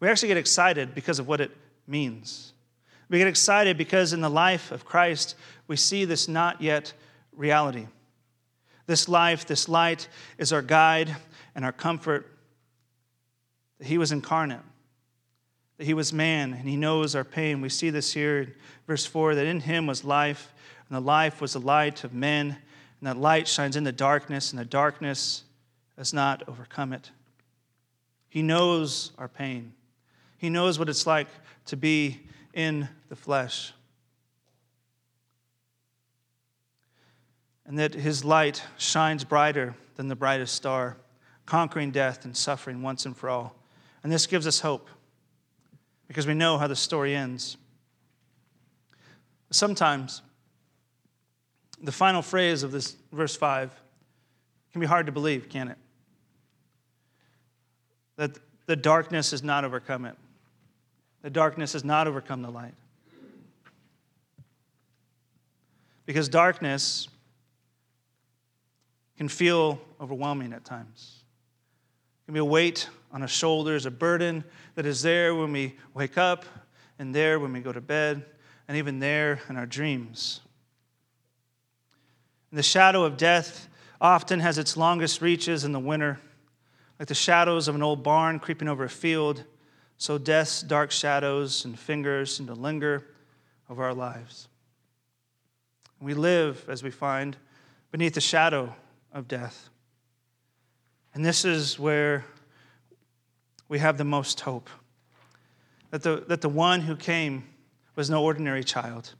We 0.00 0.08
actually 0.08 0.28
get 0.28 0.38
excited 0.38 0.94
because 0.94 1.18
of 1.18 1.28
what 1.28 1.40
it 1.40 1.50
means. 1.86 2.52
We 3.10 3.18
get 3.18 3.26
excited 3.26 3.76
because 3.76 4.12
in 4.12 4.20
the 4.20 4.30
life 4.30 4.70
of 4.70 4.84
Christ, 4.84 5.34
we 5.66 5.76
see 5.76 6.04
this 6.04 6.28
not 6.28 6.62
yet 6.62 6.92
reality. 7.32 7.86
This 8.86 9.08
life, 9.08 9.46
this 9.46 9.68
light, 9.68 10.08
is 10.38 10.52
our 10.52 10.62
guide 10.62 11.14
and 11.54 11.64
our 11.64 11.72
comfort. 11.72 12.26
He 13.80 13.98
was 13.98 14.12
incarnate, 14.12 14.60
that 15.80 15.86
He 15.86 15.94
was 15.94 16.12
man, 16.12 16.52
and 16.52 16.68
He 16.68 16.76
knows 16.76 17.14
our 17.14 17.24
pain. 17.24 17.62
We 17.62 17.70
see 17.70 17.88
this 17.88 18.12
here 18.12 18.42
in 18.42 18.54
verse 18.86 19.06
4 19.06 19.34
that 19.36 19.46
in 19.46 19.60
Him 19.60 19.86
was 19.86 20.04
life, 20.04 20.52
and 20.86 20.94
the 20.94 21.00
life 21.00 21.40
was 21.40 21.54
the 21.54 21.58
light 21.58 22.04
of 22.04 22.12
men, 22.12 22.48
and 22.48 23.08
that 23.08 23.16
light 23.16 23.48
shines 23.48 23.76
in 23.76 23.84
the 23.84 23.90
darkness, 23.90 24.50
and 24.52 24.60
the 24.60 24.66
darkness 24.66 25.42
has 25.96 26.12
not 26.12 26.46
overcome 26.46 26.92
it. 26.92 27.10
He 28.28 28.42
knows 28.42 29.12
our 29.16 29.26
pain. 29.26 29.72
He 30.36 30.50
knows 30.50 30.78
what 30.78 30.90
it's 30.90 31.06
like 31.06 31.28
to 31.64 31.78
be 31.78 32.20
in 32.52 32.86
the 33.08 33.16
flesh. 33.16 33.72
And 37.64 37.78
that 37.78 37.94
his 37.94 38.22
light 38.22 38.62
shines 38.76 39.24
brighter 39.24 39.74
than 39.96 40.08
the 40.08 40.14
brightest 40.14 40.54
star, 40.54 40.98
conquering 41.46 41.90
death 41.90 42.26
and 42.26 42.36
suffering 42.36 42.82
once 42.82 43.06
and 43.06 43.16
for 43.16 43.30
all. 43.30 43.56
And 44.02 44.12
this 44.12 44.26
gives 44.26 44.46
us 44.46 44.60
hope 44.60 44.86
because 46.10 46.26
we 46.26 46.34
know 46.34 46.58
how 46.58 46.66
the 46.66 46.74
story 46.74 47.14
ends. 47.14 47.56
Sometimes 49.52 50.22
the 51.80 51.92
final 51.92 52.20
phrase 52.20 52.64
of 52.64 52.72
this 52.72 52.96
verse 53.12 53.36
5 53.36 53.70
can 54.72 54.80
be 54.80 54.88
hard 54.88 55.06
to 55.06 55.12
believe, 55.12 55.48
can 55.48 55.68
it? 55.68 55.78
that 58.16 58.38
the 58.66 58.74
darkness 58.74 59.30
has 59.30 59.44
not 59.44 59.64
overcome 59.64 60.04
it. 60.04 60.16
The 61.22 61.30
darkness 61.30 61.74
has 61.74 61.84
not 61.84 62.08
overcome 62.08 62.42
the 62.42 62.50
light. 62.50 62.74
Because 66.06 66.28
darkness 66.28 67.06
can 69.16 69.28
feel 69.28 69.80
overwhelming 70.00 70.52
at 70.52 70.64
times. 70.64 71.19
Can 72.30 72.34
be 72.34 72.38
a 72.38 72.44
weight 72.44 72.88
on 73.10 73.22
our 73.22 73.28
shoulders, 73.28 73.86
a 73.86 73.90
burden 73.90 74.44
that 74.76 74.86
is 74.86 75.02
there 75.02 75.34
when 75.34 75.50
we 75.50 75.74
wake 75.94 76.16
up, 76.16 76.44
and 76.96 77.12
there 77.12 77.40
when 77.40 77.52
we 77.52 77.58
go 77.58 77.72
to 77.72 77.80
bed, 77.80 78.24
and 78.68 78.76
even 78.76 79.00
there 79.00 79.40
in 79.48 79.56
our 79.56 79.66
dreams. 79.66 80.40
And 82.52 82.56
the 82.56 82.62
shadow 82.62 83.02
of 83.02 83.16
death 83.16 83.68
often 84.00 84.38
has 84.38 84.58
its 84.58 84.76
longest 84.76 85.20
reaches 85.20 85.64
in 85.64 85.72
the 85.72 85.80
winter 85.80 86.20
like 87.00 87.08
the 87.08 87.16
shadows 87.16 87.66
of 87.66 87.74
an 87.74 87.82
old 87.82 88.04
barn 88.04 88.38
creeping 88.38 88.68
over 88.68 88.84
a 88.84 88.88
field, 88.88 89.42
so 89.96 90.16
death's 90.16 90.62
dark 90.62 90.92
shadows 90.92 91.64
and 91.64 91.76
fingers 91.76 92.36
seem 92.36 92.46
to 92.46 92.54
linger 92.54 93.08
over 93.68 93.82
our 93.82 93.92
lives. 93.92 94.46
We 96.00 96.14
live, 96.14 96.64
as 96.68 96.84
we 96.84 96.92
find, 96.92 97.36
beneath 97.90 98.14
the 98.14 98.20
shadow 98.20 98.76
of 99.12 99.26
death. 99.26 99.68
And 101.14 101.24
this 101.24 101.44
is 101.44 101.78
where 101.78 102.24
we 103.68 103.78
have 103.78 103.98
the 103.98 104.04
most 104.04 104.40
hope 104.40 104.68
that 105.90 106.02
the, 106.02 106.24
that 106.28 106.40
the 106.40 106.48
one 106.48 106.82
who 106.82 106.96
came 106.96 107.44
was 107.96 108.08
no 108.08 108.22
ordinary 108.22 108.64
child, 108.64 109.14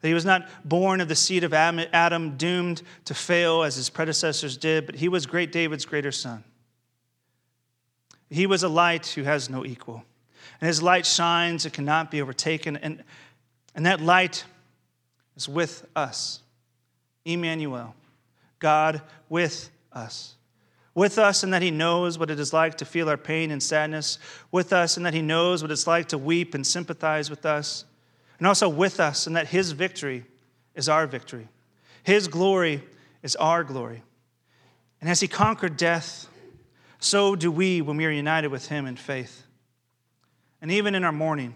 That 0.00 0.08
he 0.08 0.14
was 0.14 0.24
not 0.24 0.48
born 0.64 1.00
of 1.00 1.08
the 1.08 1.16
seed 1.16 1.44
of 1.44 1.52
Adam, 1.52 2.36
doomed 2.36 2.82
to 3.04 3.14
fail 3.14 3.62
as 3.62 3.76
his 3.76 3.90
predecessors 3.90 4.56
did, 4.56 4.86
but 4.86 4.94
he 4.94 5.08
was 5.08 5.26
great 5.26 5.52
David's 5.52 5.84
greater 5.84 6.12
son. 6.12 6.44
He 8.30 8.46
was 8.46 8.62
a 8.62 8.68
light 8.68 9.06
who 9.08 9.24
has 9.24 9.50
no 9.50 9.66
equal. 9.66 10.04
And 10.60 10.68
his 10.68 10.82
light 10.82 11.04
shines, 11.04 11.66
it 11.66 11.72
cannot 11.72 12.10
be 12.10 12.22
overtaken. 12.22 12.76
And, 12.76 13.02
and 13.74 13.84
that 13.84 14.00
light 14.00 14.44
is 15.36 15.48
with 15.48 15.86
us. 15.94 16.40
Emmanuel, 17.24 17.94
God 18.58 19.02
with 19.28 19.70
us. 19.92 20.36
With 20.94 21.18
us, 21.18 21.42
in 21.42 21.50
that 21.50 21.62
He 21.62 21.70
knows 21.70 22.18
what 22.18 22.30
it 22.30 22.38
is 22.38 22.52
like 22.52 22.76
to 22.78 22.84
feel 22.84 23.08
our 23.08 23.16
pain 23.16 23.50
and 23.50 23.62
sadness. 23.62 24.18
With 24.50 24.72
us, 24.72 24.96
in 24.96 25.02
that 25.04 25.14
He 25.14 25.22
knows 25.22 25.62
what 25.62 25.70
it's 25.70 25.86
like 25.86 26.08
to 26.08 26.18
weep 26.18 26.54
and 26.54 26.66
sympathize 26.66 27.30
with 27.30 27.46
us. 27.46 27.84
And 28.38 28.46
also 28.46 28.68
with 28.68 29.00
us, 29.00 29.26
in 29.26 29.32
that 29.32 29.48
His 29.48 29.72
victory 29.72 30.24
is 30.74 30.88
our 30.88 31.06
victory. 31.06 31.48
His 32.02 32.28
glory 32.28 32.82
is 33.22 33.36
our 33.36 33.64
glory. 33.64 34.02
And 35.00 35.08
as 35.08 35.20
He 35.20 35.28
conquered 35.28 35.76
death, 35.76 36.28
so 36.98 37.34
do 37.36 37.50
we 37.50 37.80
when 37.80 37.96
we 37.96 38.04
are 38.04 38.10
united 38.10 38.48
with 38.48 38.68
Him 38.68 38.86
in 38.86 38.96
faith. 38.96 39.44
And 40.60 40.70
even 40.70 40.94
in 40.94 41.04
our 41.04 41.12
mourning, 41.12 41.54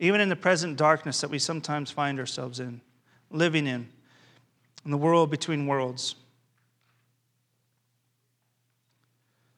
even 0.00 0.20
in 0.20 0.28
the 0.28 0.36
present 0.36 0.76
darkness 0.76 1.20
that 1.20 1.30
we 1.30 1.38
sometimes 1.38 1.90
find 1.90 2.18
ourselves 2.18 2.60
in, 2.60 2.80
living 3.30 3.66
in, 3.66 3.88
in 4.84 4.90
the 4.90 4.98
world 4.98 5.30
between 5.30 5.66
worlds, 5.66 6.16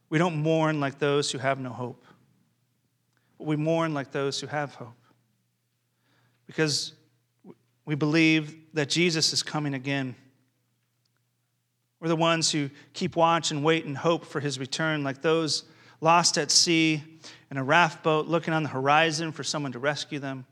we 0.08 0.18
don't 0.18 0.36
mourn 0.36 0.80
like 0.80 0.98
those 0.98 1.30
who 1.30 1.38
have 1.38 1.58
no 1.58 1.70
hope. 1.70 2.04
But 3.38 3.46
we 3.46 3.56
mourn 3.56 3.94
like 3.94 4.12
those 4.12 4.40
who 4.40 4.46
have 4.46 4.74
hope. 4.74 4.96
Because 6.46 6.92
we 7.84 7.94
believe 7.94 8.54
that 8.74 8.88
Jesus 8.88 9.32
is 9.32 9.42
coming 9.42 9.74
again. 9.74 10.14
We're 12.00 12.08
the 12.08 12.16
ones 12.16 12.50
who 12.52 12.70
keep 12.92 13.16
watch 13.16 13.50
and 13.50 13.64
wait 13.64 13.84
and 13.84 13.96
hope 13.96 14.24
for 14.24 14.40
his 14.40 14.58
return, 14.58 15.02
like 15.02 15.22
those 15.22 15.64
lost 16.00 16.38
at 16.38 16.50
sea 16.50 17.02
in 17.50 17.56
a 17.56 17.64
raft 17.64 18.02
boat 18.02 18.26
looking 18.26 18.52
on 18.54 18.62
the 18.62 18.68
horizon 18.68 19.32
for 19.32 19.42
someone 19.42 19.72
to 19.72 19.78
rescue 19.78 20.18
them. 20.18 20.46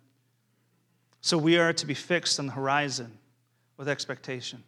So 1.20 1.38
we 1.38 1.58
are 1.58 1.72
to 1.72 1.86
be 1.86 1.94
fixed 1.94 2.38
on 2.38 2.46
the 2.46 2.52
horizon 2.52 3.18
with 3.76 3.88
expectation. 3.88 4.62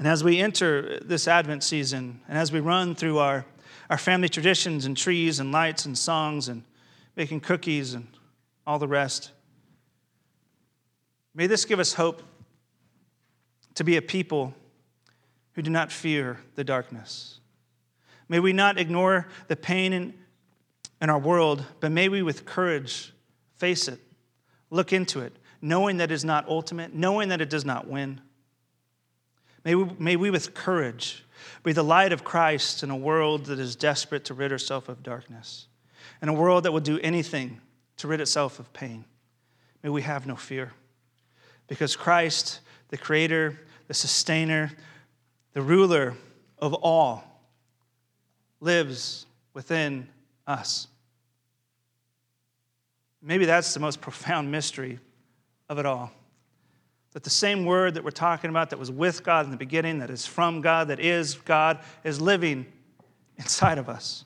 And 0.00 0.08
as 0.08 0.24
we 0.24 0.38
enter 0.38 0.98
this 1.00 1.28
Advent 1.28 1.62
season, 1.62 2.22
and 2.26 2.38
as 2.38 2.50
we 2.50 2.58
run 2.58 2.94
through 2.94 3.18
our, 3.18 3.44
our 3.90 3.98
family 3.98 4.30
traditions 4.30 4.86
and 4.86 4.96
trees 4.96 5.40
and 5.40 5.52
lights 5.52 5.84
and 5.84 5.96
songs 5.96 6.48
and 6.48 6.62
making 7.16 7.40
cookies 7.40 7.92
and 7.92 8.06
all 8.66 8.78
the 8.78 8.88
rest, 8.88 9.30
may 11.34 11.46
this 11.46 11.66
give 11.66 11.78
us 11.78 11.92
hope 11.92 12.22
to 13.74 13.84
be 13.84 13.98
a 13.98 14.00
people 14.00 14.54
who 15.52 15.60
do 15.60 15.70
not 15.70 15.92
fear 15.92 16.40
the 16.54 16.64
darkness. 16.64 17.38
May 18.26 18.40
we 18.40 18.54
not 18.54 18.78
ignore 18.78 19.28
the 19.48 19.56
pain 19.56 19.92
in, 19.92 20.14
in 21.02 21.10
our 21.10 21.18
world, 21.18 21.62
but 21.80 21.92
may 21.92 22.08
we 22.08 22.22
with 22.22 22.46
courage 22.46 23.12
face 23.58 23.86
it, 23.86 24.00
look 24.70 24.94
into 24.94 25.20
it, 25.20 25.36
knowing 25.60 25.98
that 25.98 26.10
it 26.10 26.14
is 26.14 26.24
not 26.24 26.48
ultimate, 26.48 26.94
knowing 26.94 27.28
that 27.28 27.42
it 27.42 27.50
does 27.50 27.66
not 27.66 27.86
win. 27.86 28.22
May 29.64 29.74
we, 29.74 29.90
may 29.98 30.16
we 30.16 30.30
with 30.30 30.54
courage 30.54 31.24
be 31.62 31.72
the 31.72 31.82
light 31.82 32.12
of 32.12 32.24
Christ 32.24 32.82
in 32.82 32.90
a 32.90 32.96
world 32.96 33.46
that 33.46 33.58
is 33.58 33.76
desperate 33.76 34.24
to 34.26 34.34
rid 34.34 34.52
itself 34.52 34.88
of 34.88 35.02
darkness, 35.02 35.66
in 36.22 36.28
a 36.28 36.32
world 36.32 36.64
that 36.64 36.72
will 36.72 36.80
do 36.80 36.98
anything 37.00 37.60
to 37.98 38.08
rid 38.08 38.20
itself 38.20 38.58
of 38.58 38.72
pain. 38.72 39.04
May 39.82 39.90
we 39.90 40.02
have 40.02 40.26
no 40.26 40.36
fear. 40.36 40.72
Because 41.66 41.96
Christ, 41.96 42.60
the 42.88 42.96
Creator, 42.96 43.58
the 43.88 43.94
Sustainer, 43.94 44.72
the 45.52 45.62
ruler 45.62 46.14
of 46.58 46.74
all, 46.74 47.24
lives 48.60 49.26
within 49.54 50.08
us. 50.46 50.88
Maybe 53.22 53.44
that's 53.44 53.74
the 53.74 53.80
most 53.80 54.00
profound 54.00 54.50
mystery 54.50 54.98
of 55.68 55.78
it 55.78 55.86
all. 55.86 56.10
That 57.12 57.24
the 57.24 57.30
same 57.30 57.64
word 57.64 57.94
that 57.94 58.04
we're 58.04 58.10
talking 58.10 58.50
about, 58.50 58.70
that 58.70 58.78
was 58.78 58.90
with 58.90 59.24
God 59.24 59.44
in 59.44 59.50
the 59.50 59.56
beginning, 59.56 59.98
that 59.98 60.10
is 60.10 60.26
from 60.26 60.60
God, 60.60 60.88
that 60.88 61.00
is 61.00 61.34
God, 61.34 61.80
is 62.04 62.20
living 62.20 62.66
inside 63.36 63.78
of 63.78 63.88
us. 63.88 64.24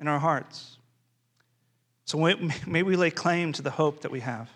In 0.00 0.08
our 0.08 0.18
hearts. 0.18 0.78
So 2.04 2.18
may 2.66 2.82
we 2.82 2.96
lay 2.96 3.10
claim 3.10 3.52
to 3.52 3.62
the 3.62 3.70
hope 3.70 4.02
that 4.02 4.10
we 4.10 4.20
have. 4.20 4.50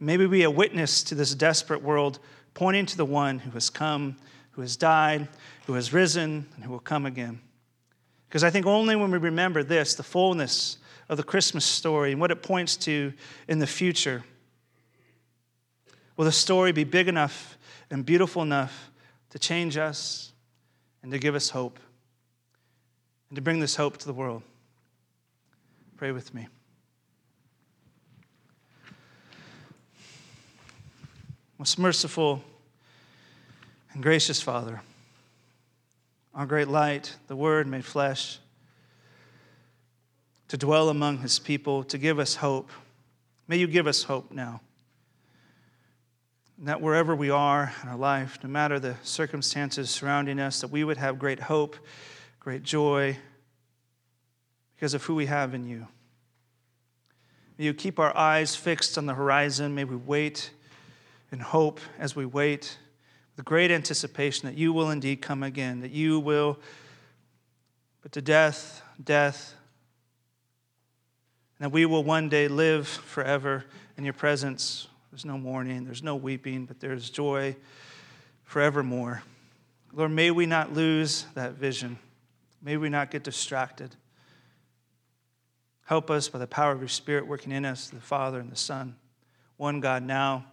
Maybe 0.00 0.26
be 0.26 0.42
a 0.42 0.50
witness 0.50 1.02
to 1.04 1.14
this 1.14 1.34
desperate 1.34 1.82
world, 1.82 2.18
pointing 2.54 2.86
to 2.86 2.96
the 2.96 3.04
one 3.04 3.38
who 3.38 3.50
has 3.52 3.70
come 3.70 4.16
who 4.52 4.62
has 4.62 4.76
died, 4.76 5.28
who 5.66 5.74
has 5.74 5.92
risen, 5.92 6.46
and 6.54 6.64
who 6.64 6.70
will 6.70 6.78
come 6.78 7.04
again. 7.04 7.40
Because 8.28 8.44
I 8.44 8.50
think 8.50 8.66
only 8.66 8.96
when 8.96 9.10
we 9.10 9.18
remember 9.18 9.62
this, 9.62 9.94
the 9.94 10.02
fullness 10.02 10.78
of 11.12 11.18
the 11.18 11.22
Christmas 11.22 11.66
story 11.66 12.12
and 12.12 12.20
what 12.22 12.30
it 12.30 12.42
points 12.42 12.74
to 12.74 13.12
in 13.46 13.58
the 13.58 13.66
future, 13.66 14.24
will 16.16 16.24
the 16.24 16.32
story 16.32 16.72
be 16.72 16.84
big 16.84 17.06
enough 17.06 17.58
and 17.90 18.06
beautiful 18.06 18.40
enough 18.40 18.90
to 19.28 19.38
change 19.38 19.76
us 19.76 20.32
and 21.02 21.12
to 21.12 21.18
give 21.18 21.34
us 21.34 21.50
hope 21.50 21.78
and 23.28 23.36
to 23.36 23.42
bring 23.42 23.60
this 23.60 23.76
hope 23.76 23.98
to 23.98 24.06
the 24.06 24.12
world. 24.14 24.42
Pray 25.98 26.12
with 26.12 26.32
me. 26.32 26.48
Most 31.58 31.78
merciful 31.78 32.42
and 33.92 34.02
gracious 34.02 34.40
Father, 34.40 34.80
our 36.34 36.46
great 36.46 36.68
light, 36.68 37.14
the 37.26 37.36
Word 37.36 37.66
made 37.66 37.84
flesh, 37.84 38.38
to 40.52 40.58
dwell 40.58 40.90
among 40.90 41.16
His 41.16 41.38
people, 41.38 41.82
to 41.84 41.96
give 41.96 42.18
us 42.18 42.34
hope. 42.34 42.70
May 43.48 43.56
you 43.56 43.66
give 43.66 43.86
us 43.86 44.02
hope 44.02 44.30
now. 44.30 44.60
And 46.58 46.68
that 46.68 46.82
wherever 46.82 47.16
we 47.16 47.30
are 47.30 47.72
in 47.82 47.88
our 47.88 47.96
life, 47.96 48.38
no 48.42 48.50
matter 48.50 48.78
the 48.78 48.96
circumstances 49.02 49.88
surrounding 49.88 50.38
us, 50.38 50.60
that 50.60 50.68
we 50.68 50.84
would 50.84 50.98
have 50.98 51.18
great 51.18 51.40
hope, 51.40 51.76
great 52.38 52.62
joy 52.64 53.16
because 54.76 54.92
of 54.92 55.02
who 55.04 55.14
we 55.14 55.24
have 55.24 55.54
in 55.54 55.66
you. 55.66 55.88
May 57.56 57.64
you 57.64 57.72
keep 57.72 57.98
our 57.98 58.14
eyes 58.14 58.54
fixed 58.54 58.98
on 58.98 59.06
the 59.06 59.14
horizon. 59.14 59.74
May 59.74 59.84
we 59.84 59.96
wait 59.96 60.50
in 61.30 61.38
hope 61.38 61.80
as 61.98 62.14
we 62.14 62.26
wait 62.26 62.76
with 63.38 63.46
great 63.46 63.70
anticipation 63.70 64.50
that 64.50 64.58
you 64.58 64.74
will 64.74 64.90
indeed 64.90 65.22
come 65.22 65.42
again, 65.42 65.80
that 65.80 65.92
you 65.92 66.20
will 66.20 66.58
put 68.02 68.12
to 68.12 68.20
death, 68.20 68.82
death, 69.02 69.54
that 71.62 71.70
we 71.70 71.86
will 71.86 72.02
one 72.02 72.28
day 72.28 72.48
live 72.48 72.88
forever 72.88 73.64
in 73.96 74.02
your 74.02 74.12
presence. 74.12 74.88
There's 75.12 75.24
no 75.24 75.38
mourning, 75.38 75.84
there's 75.84 76.02
no 76.02 76.16
weeping, 76.16 76.64
but 76.64 76.80
there's 76.80 77.08
joy 77.08 77.54
forevermore. 78.42 79.22
Lord, 79.92 80.10
may 80.10 80.32
we 80.32 80.44
not 80.44 80.72
lose 80.72 81.26
that 81.34 81.52
vision. 81.52 81.98
May 82.60 82.76
we 82.78 82.88
not 82.88 83.12
get 83.12 83.22
distracted. 83.22 83.94
Help 85.84 86.10
us 86.10 86.28
by 86.28 86.40
the 86.40 86.48
power 86.48 86.72
of 86.72 86.80
your 86.80 86.88
Spirit 86.88 87.26
working 87.26 87.52
in 87.52 87.64
us, 87.64 87.90
the 87.90 88.00
Father 88.00 88.40
and 88.40 88.50
the 88.50 88.56
Son, 88.56 88.96
one 89.56 89.78
God 89.78 90.02
now 90.02 90.44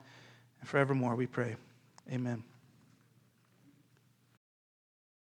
and 0.59 0.69
forevermore, 0.69 1.15
we 1.15 1.25
pray. 1.25 1.55
Amen. 2.11 2.43